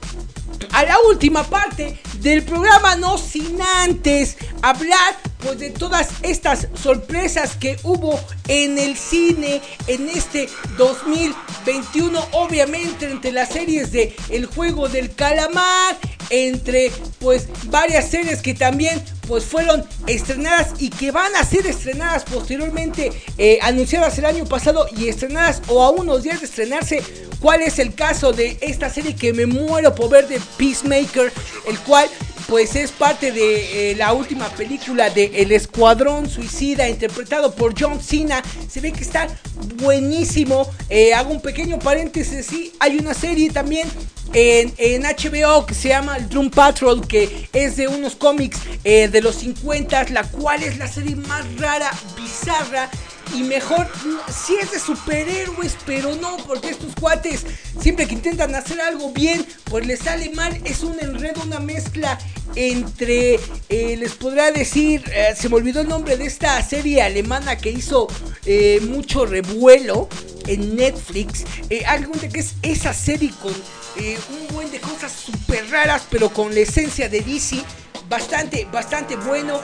[0.72, 7.56] a la última parte del programa, no sin antes hablar pues de todas estas sorpresas
[7.56, 14.90] que hubo en el cine en este 2021, obviamente entre las series de El juego
[14.90, 15.98] del calamar,
[16.30, 22.24] entre pues varias series que también pues fueron estrenadas y que van a ser estrenadas
[22.24, 27.04] posteriormente, eh, anunciadas el año pasado y estrenadas o a unos días de estrenarse.
[27.40, 31.32] ¿Cuál es el caso de esta serie que me muero por ver de Peacemaker?
[31.68, 32.10] El cual
[32.50, 38.02] pues es parte de eh, la última película de El Escuadrón Suicida interpretado por John
[38.02, 38.42] Cena.
[38.68, 39.28] Se ve que está
[39.76, 40.68] buenísimo.
[40.90, 43.88] Eh, hago un pequeño paréntesis, sí, hay una serie también
[44.34, 49.22] en, en HBO que se llama Doom Patrol, que es de unos cómics eh, de
[49.22, 52.90] los 50, la cual es la serie más rara, bizarra
[53.36, 53.88] y mejor
[54.32, 57.46] si es de superhéroes, pero no, porque estos cuates
[57.80, 60.60] siempre que intentan hacer algo bien, pues les sale mal.
[60.64, 62.18] Es un enredo, una mezcla
[62.56, 63.40] entre,
[63.70, 67.72] eh, les podrá decir, eh, se me olvidó el nombre de esta serie alemana que
[67.72, 68.08] hizo
[68.46, 70.10] eh, mucho revuelo
[70.48, 71.46] en Netflix.
[71.86, 76.54] Algo de que es esa serie con un buen de cosas súper raras, pero con
[76.54, 77.64] la esencia de DC.
[78.08, 79.62] Bastante, bastante bueno.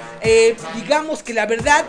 [0.76, 1.84] Digamos que la verdad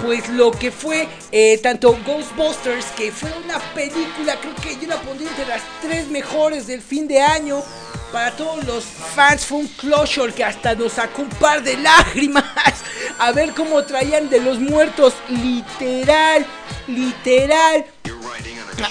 [0.00, 5.00] pues lo que fue eh, tanto Ghostbusters, que fue una película, creo que yo la
[5.00, 7.62] pondría entre las tres mejores del fin de año.
[8.12, 12.44] Para todos los fans fue un closure que hasta nos sacó un par de lágrimas.
[13.18, 16.46] A ver cómo traían de los muertos, literal,
[16.86, 17.84] literal.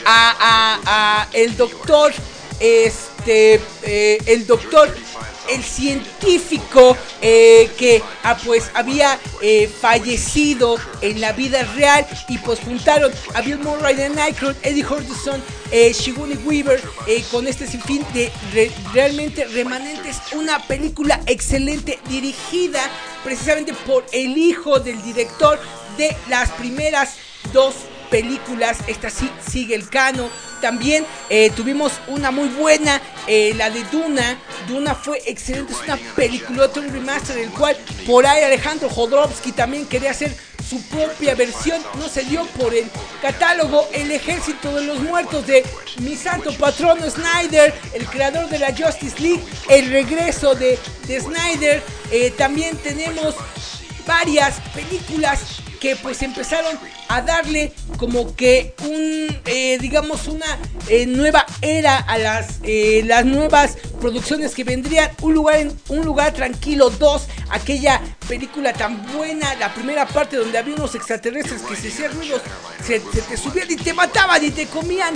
[0.05, 2.13] A, a- a el doctor,
[2.59, 4.93] este, eh, el doctor
[5.49, 12.59] el científico eh, que ah, pues había eh, fallecido en la vida real y pues
[12.59, 15.41] juntaron a Bill Murray de Nycrod, Eddie Hordison,
[15.71, 22.81] eh, Shiguni Weaver eh, con este sinfín de re- realmente remanentes, una película excelente dirigida
[23.23, 25.59] precisamente por el hijo del director
[25.97, 27.15] de las primeras
[27.51, 27.73] dos
[28.13, 30.29] películas, esta sí sigue el cano.
[30.61, 34.37] También eh, tuvimos una muy buena, eh, la de Duna.
[34.67, 37.75] Duna fue excelente, es una película, un remaster, el cual
[38.05, 40.31] por ahí Alejandro Jodorowsky también quería hacer
[40.69, 41.81] su propia versión.
[41.97, 42.85] No se dio por el
[43.19, 45.65] catálogo El Ejército de los Muertos de
[46.01, 50.77] mi santo patrono Snyder, el creador de la Justice League, el regreso de,
[51.07, 51.81] de Snyder.
[52.11, 53.33] Eh, también tenemos
[54.05, 56.79] varias películas que pues empezaron
[57.09, 60.45] a darle como que un eh, digamos una
[60.87, 65.11] eh, nueva era a las eh, las nuevas producciones que vendrían.
[65.21, 67.99] Un lugar en un lugar tranquilo 2 aquella
[68.29, 72.41] película tan buena la primera parte donde había unos extraterrestres que se hacían ruidos
[72.81, 75.13] se, se te subían y te mataban y te comían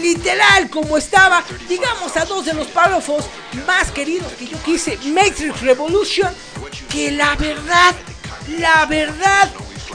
[0.00, 3.26] literal como estaba digamos a dos de los párrafos
[3.66, 6.32] más queridos que yo quise Matrix Revolution
[6.88, 7.94] que la verdad
[8.58, 9.50] la verdad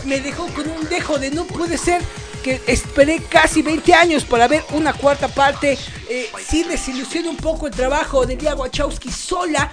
[0.06, 2.02] me dejó con un dejo de no puede ser
[2.42, 5.78] que esperé casi 20 años para ver una cuarta parte.
[6.10, 9.72] Eh, sí desilusiona un poco el trabajo de Lia Wachowski sola,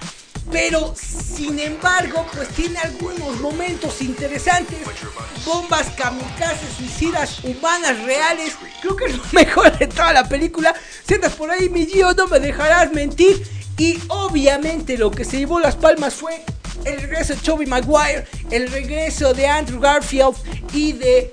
[0.51, 4.78] pero sin embargo, pues tiene algunos momentos interesantes.
[5.45, 8.55] Bombas kamikazes, suicidas humanas reales.
[8.81, 10.74] Creo que es lo mejor de toda la película.
[11.07, 13.47] Sientas por ahí, mi Gio, no me dejarás mentir.
[13.77, 16.45] Y obviamente lo que se llevó las palmas fue
[16.84, 20.34] el regreso de Tobey Maguire, el regreso de Andrew Garfield
[20.72, 21.32] y de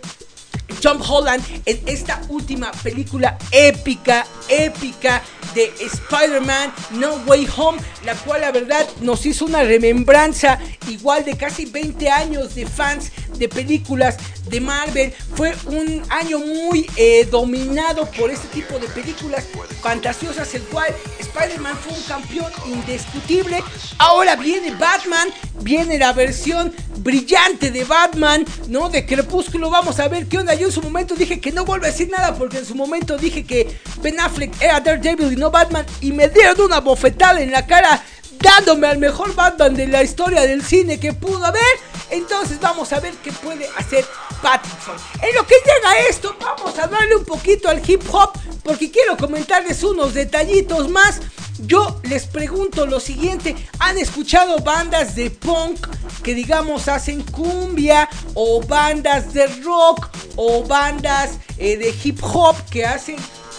[0.82, 5.22] Tom Holland en esta última película épica, épica
[5.54, 10.60] de Spider-Man No Way Home, la cual la verdad nos hizo una remembranza
[10.90, 14.18] igual de casi 20 años de fans de películas
[14.50, 15.14] de Marvel.
[15.36, 19.46] Fue un año muy eh, dominado por este tipo de películas
[19.82, 23.64] fantasiosas, el cual Spider-Man fue un campeón indiscutible.
[23.98, 25.30] Ahora viene Batman,
[25.62, 28.90] viene la versión brillante de Batman, ¿no?
[28.90, 29.70] De Crepúsculo.
[29.70, 30.55] Vamos a ver qué onda.
[30.58, 33.18] Yo en su momento dije que no vuelvo a decir nada porque en su momento
[33.18, 37.52] dije que Ben Affleck era Daredevil y no Batman y me dieron una bofetada en
[37.52, 38.04] la cara
[38.46, 41.64] dándome al mejor Batman de la historia del cine que pudo haber.
[42.12, 44.06] Entonces vamos a ver qué puede hacer
[44.42, 44.96] Pattinson.
[45.22, 48.32] En lo que llega esto, vamos a darle un poquito al hip hop
[48.64, 51.22] porque quiero comentarles unos detallitos más.
[51.66, 55.88] yo les pregunto lo siguiente, ¿han escuchado bandas de punk
[56.22, 62.86] que digamos hacen cumbia o bandas de rock o bandas eh, de hip hop que
[62.86, 63.16] hacen,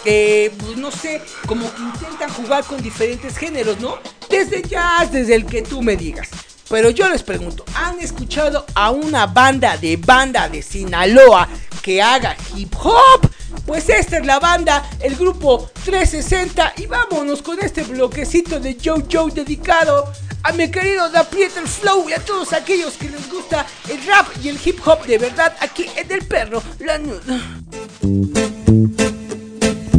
[0.07, 3.99] pues no sé, como que intentan jugar con diferentes géneros, ¿no?
[4.31, 6.29] Desde jazz, desde el que tú me digas.
[6.69, 11.49] Pero yo les pregunto, ¿han escuchado a una banda de banda de Sinaloa
[11.83, 13.29] que haga hip hop?
[13.67, 19.05] Pues esta es la banda, el grupo 360 y vámonos con este bloquecito de Joe
[19.11, 20.13] Joe dedicado
[20.45, 24.29] a mi querido Da Pieter Flow y a todos aquellos que les gusta el rap
[24.41, 27.41] y el hip hop de verdad aquí en el perro, la nuda.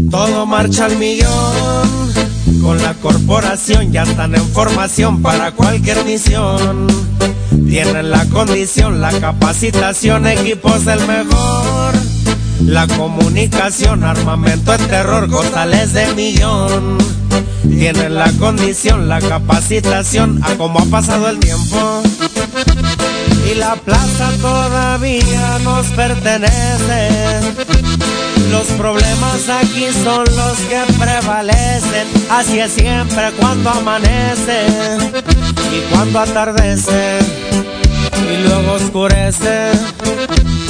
[0.10, 2.14] Todo marcha al millón.
[2.62, 6.88] Con la corporación ya están en formación para cualquier misión.
[7.68, 11.94] Tienen la condición, la capacitación, equipos del mejor.
[12.66, 16.98] La comunicación, armamento, el terror, costales de millón.
[17.70, 22.02] Tienen la condición, la capacitación, a como ha pasado el tiempo.
[23.50, 27.77] Y la plaza todavía nos pertenece.
[28.52, 32.08] Los problemas aquí son los que prevalecen.
[32.30, 34.68] Así es siempre cuando amanece
[35.72, 37.20] y cuando atardece
[38.32, 39.72] y luego oscurece.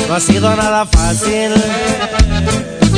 [0.07, 1.51] No ha sido nada fácil.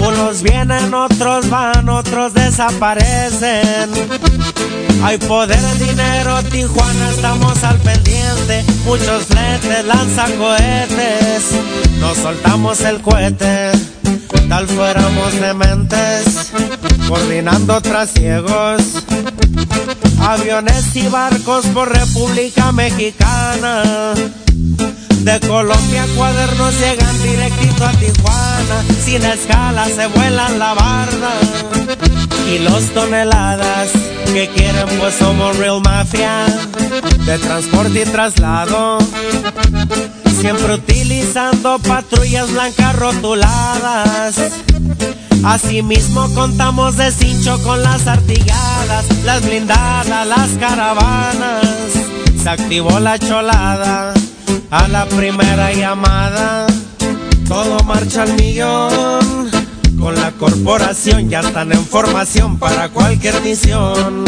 [0.02, 3.90] Unos vienen, otros van, otros desaparecen.
[5.04, 8.64] Hay poder, dinero, Tijuana, estamos al pendiente.
[8.86, 11.52] Muchos fletes, lanzan cohetes.
[12.00, 13.72] Nos soltamos el cohete,
[14.50, 16.52] tal fuéramos dementes.
[17.08, 18.82] Coordinando trasiegos,
[20.22, 24.14] aviones y barcos por República Mexicana.
[25.20, 31.34] De Colombia cuadernos llegan directito a Tijuana, sin escala se vuelan la barda.
[32.52, 33.90] Y los toneladas
[34.34, 36.46] que quieren pues somos real mafia,
[37.26, 38.98] de transporte y traslado.
[40.40, 44.36] Siempre utilizando patrullas blancas rotuladas.
[45.44, 51.68] Asimismo contamos de cincho con las artilladas, las blindadas, las caravanas.
[52.42, 54.14] Se activó la cholada
[54.72, 56.68] a la primera llamada.
[57.48, 59.50] Todo marcha al millón.
[60.00, 64.24] Con la corporación ya están en formación para cualquier misión.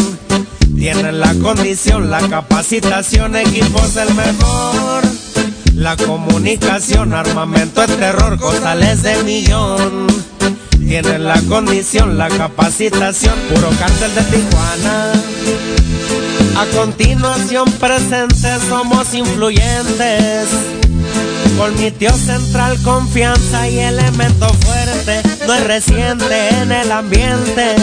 [0.75, 5.31] Tienen la condición, la capacitación, equipos del mejor.
[5.76, 10.07] La comunicación, armamento, el terror, costales de millón.
[10.88, 15.14] Tienen la condición, la capacitación, puro cártel de Tijuana.
[16.57, 20.48] A continuación presentes somos influyentes.
[21.57, 27.76] Con mi tío central confianza y elemento fuerte, no es reciente en el ambiente.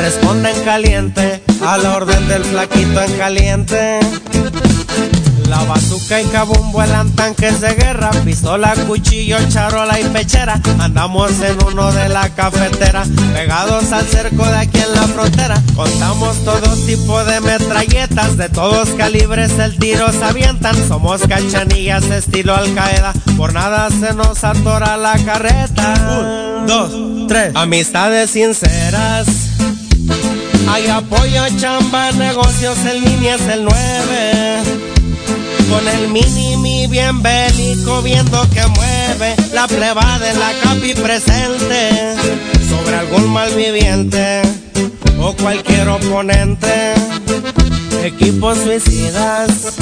[0.00, 4.00] Responden caliente a la orden del flaquito en caliente.
[5.50, 10.60] La bazuca y cabum vuelan tanques de guerra, pistola, cuchillo, charola y pechera.
[10.78, 13.02] Andamos en uno de la cafetera,
[13.34, 15.60] pegados al cerco de aquí en la frontera.
[15.74, 20.76] Contamos todo tipo de metralletas, de todos calibres el tiro se avientan.
[20.86, 26.60] Somos cachanillas estilo Al Qaeda, por nada se nos atora la carreta.
[26.60, 27.50] Un, dos, tres.
[27.56, 29.26] Amistades sinceras.
[30.68, 34.49] Hay apoyo, chamba, negocios en línea es el 9.
[35.70, 41.90] Con el mini mi bien bélico viendo que mueve la pleba de la capi presente
[42.68, 44.42] sobre algún malviviente
[45.20, 46.94] o cualquier oponente.
[48.02, 49.76] Equipos suicidas,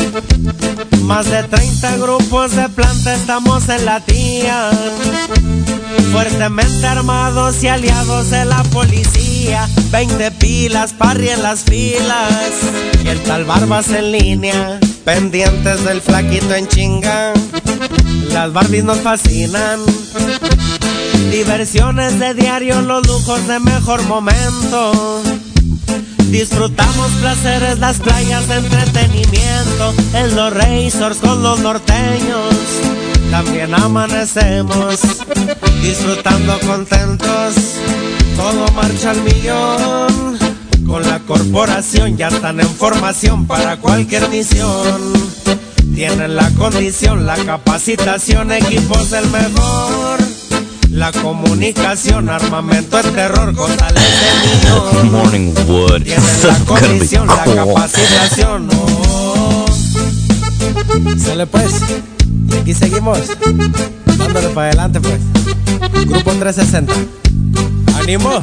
[1.02, 4.70] más de 30 grupos de planta estamos en la tía.
[6.12, 12.32] Fuertemente armados y aliados de la policía, 20 pilas, parry en las filas
[13.05, 17.32] y el tal Barbas en línea, pendientes del flaquito en chinga.
[18.35, 19.80] Las Barbies nos fascinan,
[21.30, 25.22] diversiones de diario, los lujos de mejor momento.
[26.26, 32.55] Disfrutamos placeres, las playas de entretenimiento, en los racers con los norteños.
[33.30, 35.01] También amanecemos
[35.80, 37.55] disfrutando contentos,
[38.36, 40.47] todo marcha al millón.
[40.89, 45.12] Con la corporación ya están en formación para cualquier misión.
[45.94, 50.19] Tienen la condición, la capacitación, equipos del mejor.
[50.90, 55.12] La comunicación, armamento, el terror, costales de millón.
[55.12, 56.02] Morning wood.
[56.02, 58.69] Tienen la condición, la capacitación.
[58.74, 59.66] oh.
[61.19, 61.73] Sale pues.
[62.51, 63.19] Y aquí seguimos.
[64.16, 65.20] Dándole para adelante pues.
[66.06, 66.94] Grupo 360.
[68.01, 68.43] ¡Ánimo!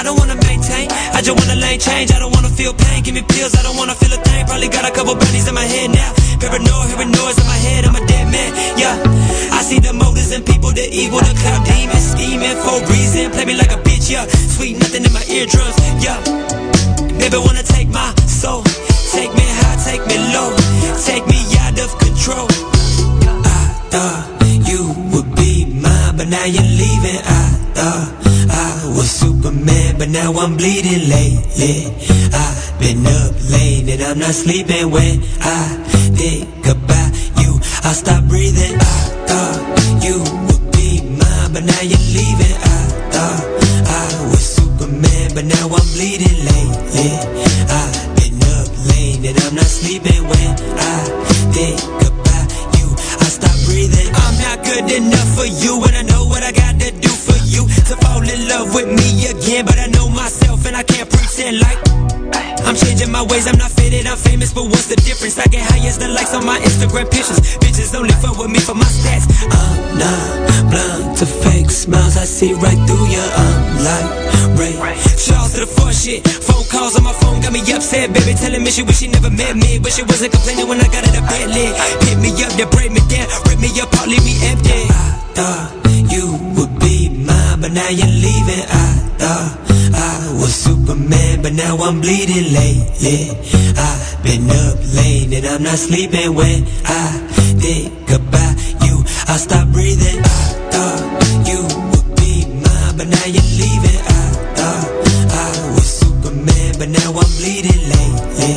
[0.00, 0.88] I don't wanna maintain.
[1.12, 2.10] I just wanna lane change.
[2.10, 3.04] I don't wanna feel pain.
[3.04, 4.46] Give me pills, I don't wanna feel a thing.
[4.46, 6.10] Probably got a couple brownies in my head now.
[6.40, 7.84] Paranoid, hearing noise in my head.
[7.84, 8.50] I'm a dead man.
[8.80, 8.96] Yeah,
[9.52, 13.30] I see the motives in people, the evil, the cloud demons, scheming for a reason.
[13.36, 14.08] Play me like a bitch.
[14.08, 15.76] Yeah, sweet nothing in my eardrums.
[16.00, 16.16] Yeah,
[17.20, 18.64] baby wanna take my soul.
[19.12, 20.48] Take me high, take me low.
[21.04, 22.48] Take me out of control.
[23.44, 23.60] I
[23.92, 24.24] thought
[24.64, 24.80] you
[25.12, 27.20] would be mine, but now you're leaving.
[27.20, 27.44] I
[27.76, 28.19] thought
[30.12, 31.86] now I'm bleeding lately.
[32.32, 35.76] I've been up late and I'm not sleeping when I
[36.18, 37.58] think about you.
[37.84, 38.74] I stop breathing.
[38.74, 42.56] I thought you would be mine, but now you're leaving.
[42.58, 42.80] I
[43.14, 43.44] thought
[43.86, 47.10] I was Superman, but now I'm bleeding lately.
[47.70, 50.79] I've been up late and I'm not sleeping when
[62.84, 65.38] changing my ways, I'm not fitted, I'm famous, but what's the difference?
[65.38, 67.40] I get high as the likes on my Instagram pictures.
[67.60, 69.26] Bitches only fuck with me for my stats.
[69.50, 73.24] I'm not blind to fake smiles, I see right through ya.
[73.24, 74.08] I'm like
[74.58, 74.74] Ray
[75.16, 76.26] Charles to the fuck shit.
[76.26, 79.30] Phone calls on my phone got me upset, baby, telling me she wish she never
[79.30, 81.72] met me, but she wasn't complaining when I got out of bed lit.
[82.08, 84.80] Hit me up, then break me down, rip me apart, leave me empty.
[84.88, 85.68] I thought
[86.10, 86.24] you
[86.56, 88.64] would be mine, but now you're leaving.
[88.68, 88.86] I
[89.18, 89.69] thought
[90.00, 93.36] I was Superman, but now I'm bleeding lately.
[93.76, 97.06] I've been up late and I'm not sleeping when I
[97.60, 99.04] think about you.
[99.28, 100.20] I stop breathing.
[100.24, 100.40] I
[100.72, 101.02] thought
[101.48, 101.60] you
[101.92, 104.00] would be mine, but now you're leaving.
[104.00, 104.24] I
[104.56, 104.88] thought
[105.36, 108.56] I was Superman, but now I'm bleeding lately.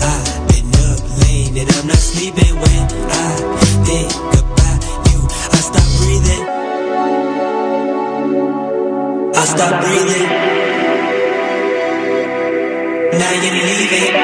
[0.00, 2.82] I've been up late and I'm not sleeping when
[3.12, 3.28] I
[3.84, 4.08] think
[4.40, 4.80] about
[5.12, 5.20] you.
[5.52, 6.44] I stop breathing.
[9.36, 10.27] I stop breathing.
[13.90, 14.14] Leaving.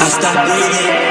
[0.00, 1.03] I stop breathing.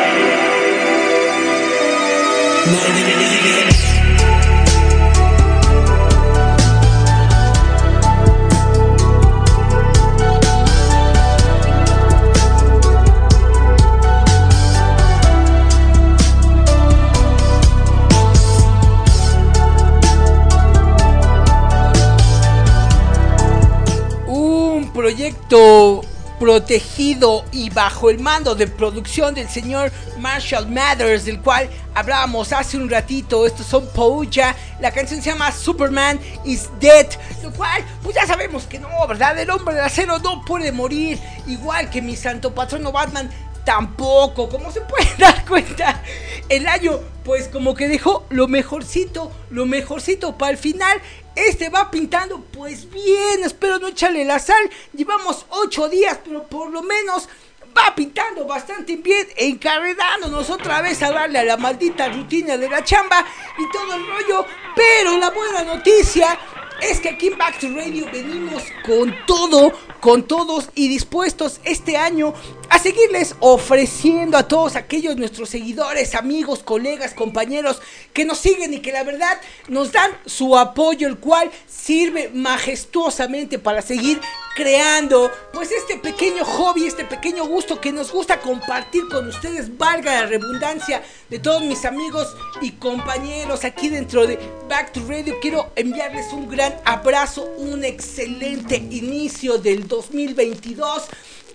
[26.40, 32.78] Protegido y bajo el mando de producción del señor Marshall Mathers, del cual hablábamos hace
[32.78, 33.46] un ratito.
[33.46, 37.08] Estos son Poucha, la canción se llama Superman is Dead,
[37.42, 39.40] lo cual, pues ya sabemos que no, ¿verdad?
[39.40, 43.30] El hombre de acero no puede morir, igual que mi santo patrono Batman.
[43.64, 46.04] Tampoco, como se puede dar cuenta,
[46.50, 51.02] el año pues como que dejó lo mejorcito, lo mejorcito para el final.
[51.36, 54.70] Este va pintando pues bien, espero no echarle la sal.
[54.94, 57.28] Llevamos 8 días, pero por lo menos
[57.76, 62.84] va pintando bastante bien, encarredándonos otra vez a darle a la maldita rutina de la
[62.84, 63.26] chamba
[63.58, 64.46] y todo el rollo.
[64.76, 66.38] Pero la buena noticia
[66.82, 71.98] es que aquí en Back to Radio venimos con todo, con todos y dispuestos este
[71.98, 72.34] año
[72.70, 77.82] a seguirles ofreciendo a todos aquellos nuestros seguidores, amigos, colegas, compañeros
[78.14, 83.60] que nos siguen y que la verdad nos dan su apoyo, el cual sirve majestuosamente
[83.60, 84.20] para seguir
[84.56, 90.22] creando pues este pequeño hobby, este pequeño gusto que nos gusta compartir con ustedes, valga
[90.22, 94.40] la redundancia de todos mis amigos y compañeros aquí dentro de
[94.70, 95.36] Back to Radio.
[95.42, 101.04] Quiero enviarles un gran abrazo, un excelente inicio del 2022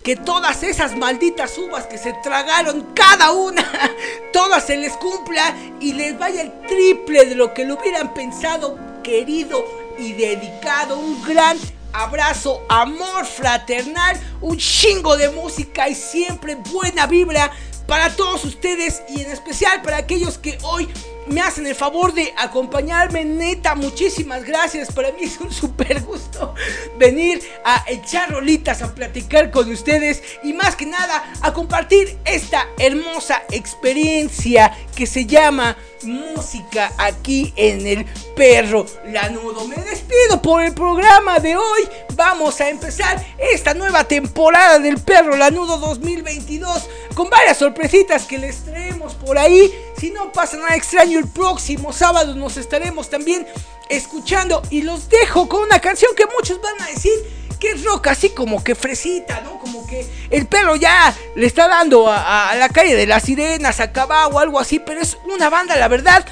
[0.03, 3.63] que todas esas malditas uvas que se tragaron cada una,
[4.33, 8.79] todas se les cumpla y les vaya el triple de lo que lo hubieran pensado,
[9.03, 9.65] querido
[9.99, 10.99] y dedicado.
[10.99, 11.59] Un gran
[11.93, 17.51] abrazo, amor fraternal, un chingo de música y siempre buena vibra
[17.87, 20.89] para todos ustedes y en especial para aquellos que hoy
[21.29, 23.25] me hacen el favor de acompañarme.
[23.25, 24.93] Neta, muchísimas gracias.
[24.93, 26.55] Para mí es un super gusto
[26.99, 32.67] venir a echar rolitas, a platicar con ustedes y más que nada a compartir esta
[32.79, 38.05] hermosa experiencia que se llama música aquí en el
[38.37, 39.67] perro lanudo.
[39.67, 41.89] Me despido por el programa de hoy.
[42.15, 48.65] Vamos a empezar esta nueva temporada del perro lanudo 2022 con varias sorpresitas que les
[48.65, 49.73] traemos por ahí.
[49.99, 53.47] Si no pasa nada extraño, el próximo sábado nos estaremos también
[53.89, 57.13] escuchando y los dejo con una canción que muchos van a decir
[57.59, 59.59] que es rock así como que fresita, ¿no?
[59.59, 63.93] Como que el perro ya le está dando a, la calle de las sirenas, a
[63.93, 66.25] Cabá o algo así, pero es una banda, la verdad,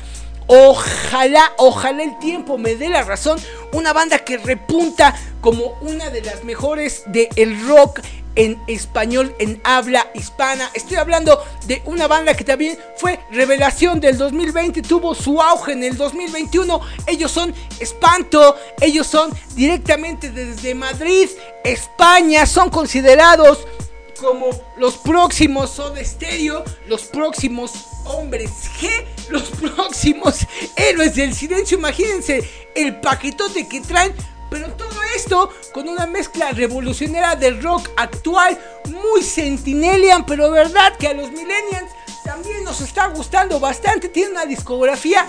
[0.49, 3.37] Ojalá, ojalá el tiempo me dé la razón.
[3.73, 8.01] Una banda que repunta como una de las mejores del rock
[8.37, 10.71] en español, en habla hispana.
[10.75, 15.83] Estoy hablando de una banda que también fue revelación del 2020, tuvo su auge en
[15.83, 16.81] el 2021.
[17.07, 21.29] Ellos son Espanto, ellos son directamente desde Madrid,
[21.65, 23.67] España, son considerados
[24.21, 27.73] como los próximos Soda Stereo, los próximos
[28.05, 28.51] hombres
[28.81, 28.89] G,
[29.31, 30.47] los próximos
[30.77, 31.79] héroes del silencio.
[31.79, 34.15] Imagínense el paquetote que traen.
[34.51, 41.09] Pero todo esto con una mezcla revolucionaria del rock actual, muy sentinelian, pero verdad que
[41.09, 41.91] a los millennials
[42.25, 44.09] también nos está gustando bastante.
[44.09, 45.27] Tiene una discografía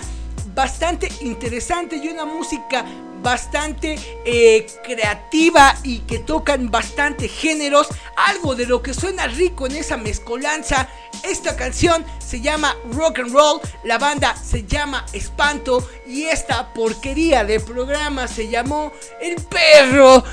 [0.54, 2.84] bastante interesante y una música
[3.22, 7.88] bastante eh, creativa y que tocan bastante géneros.
[8.16, 10.88] Algo de lo que suena rico en esa mezcolanza.
[11.22, 17.44] Esta canción se llama Rock and Roll, la banda se llama Espanto y esta porquería
[17.44, 20.24] de programa se llamó El Perro.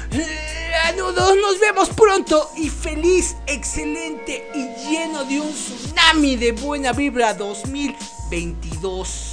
[0.72, 7.34] Lanudos, nos vemos pronto y feliz, excelente y lleno de un tsunami de buena vibra
[7.34, 9.32] 2022.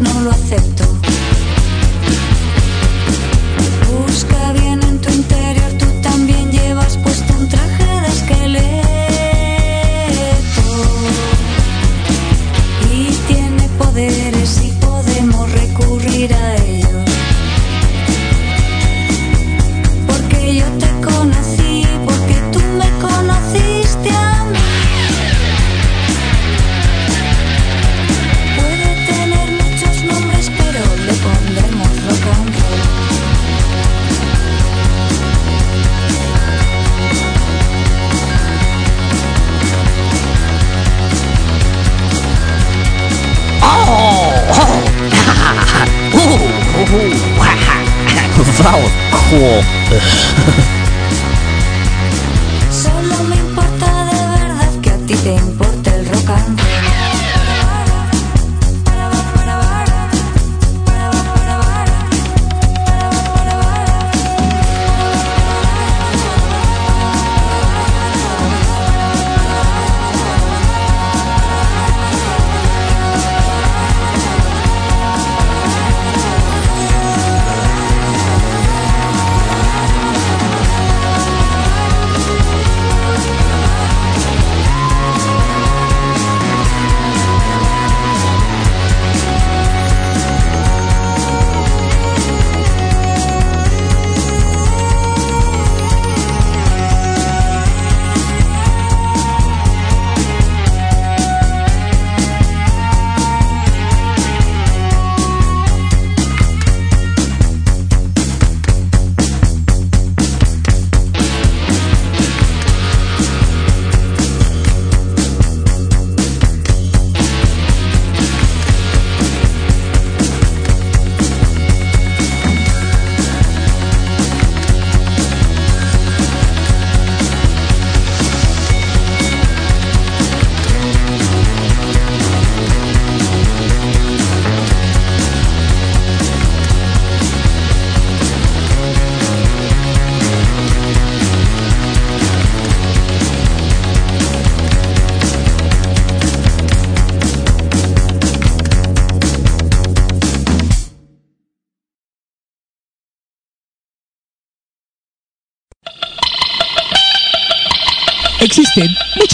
[0.00, 0.95] No lo acepto.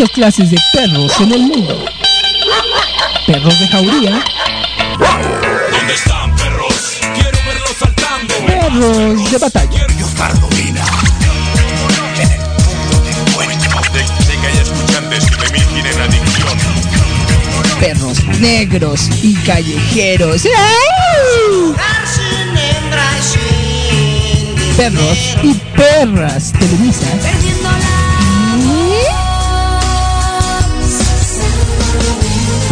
[0.03, 1.85] Muchas clases de perros en el mundo.
[3.27, 4.24] Perros de jauría,
[5.70, 6.99] ¿Dónde están perros?
[7.15, 8.35] Quiero verlos saltando.
[8.47, 9.87] perros de batalla,
[17.79, 20.43] perros negros y callejeros.
[20.47, 21.74] ¡Ay!
[24.77, 27.62] Perros y perras televisas.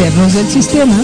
[0.00, 0.96] Perros del sistema.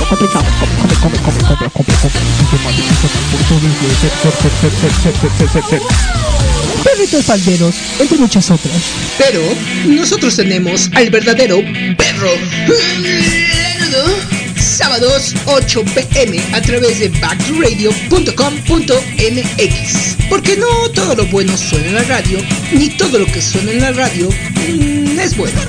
[0.00, 1.90] Come, come, come,
[6.82, 8.74] Perritos falderos, entre muchas otras.
[9.18, 9.42] Pero
[9.86, 11.58] nosotros tenemos al verdadero
[11.96, 12.30] perro.
[14.80, 20.16] Sábados 8 pm a través de backtoradio.com.mx.
[20.30, 22.38] Porque no todo lo bueno suena en la radio,
[22.72, 25.60] ni todo lo que suena en la radio mm, es bueno.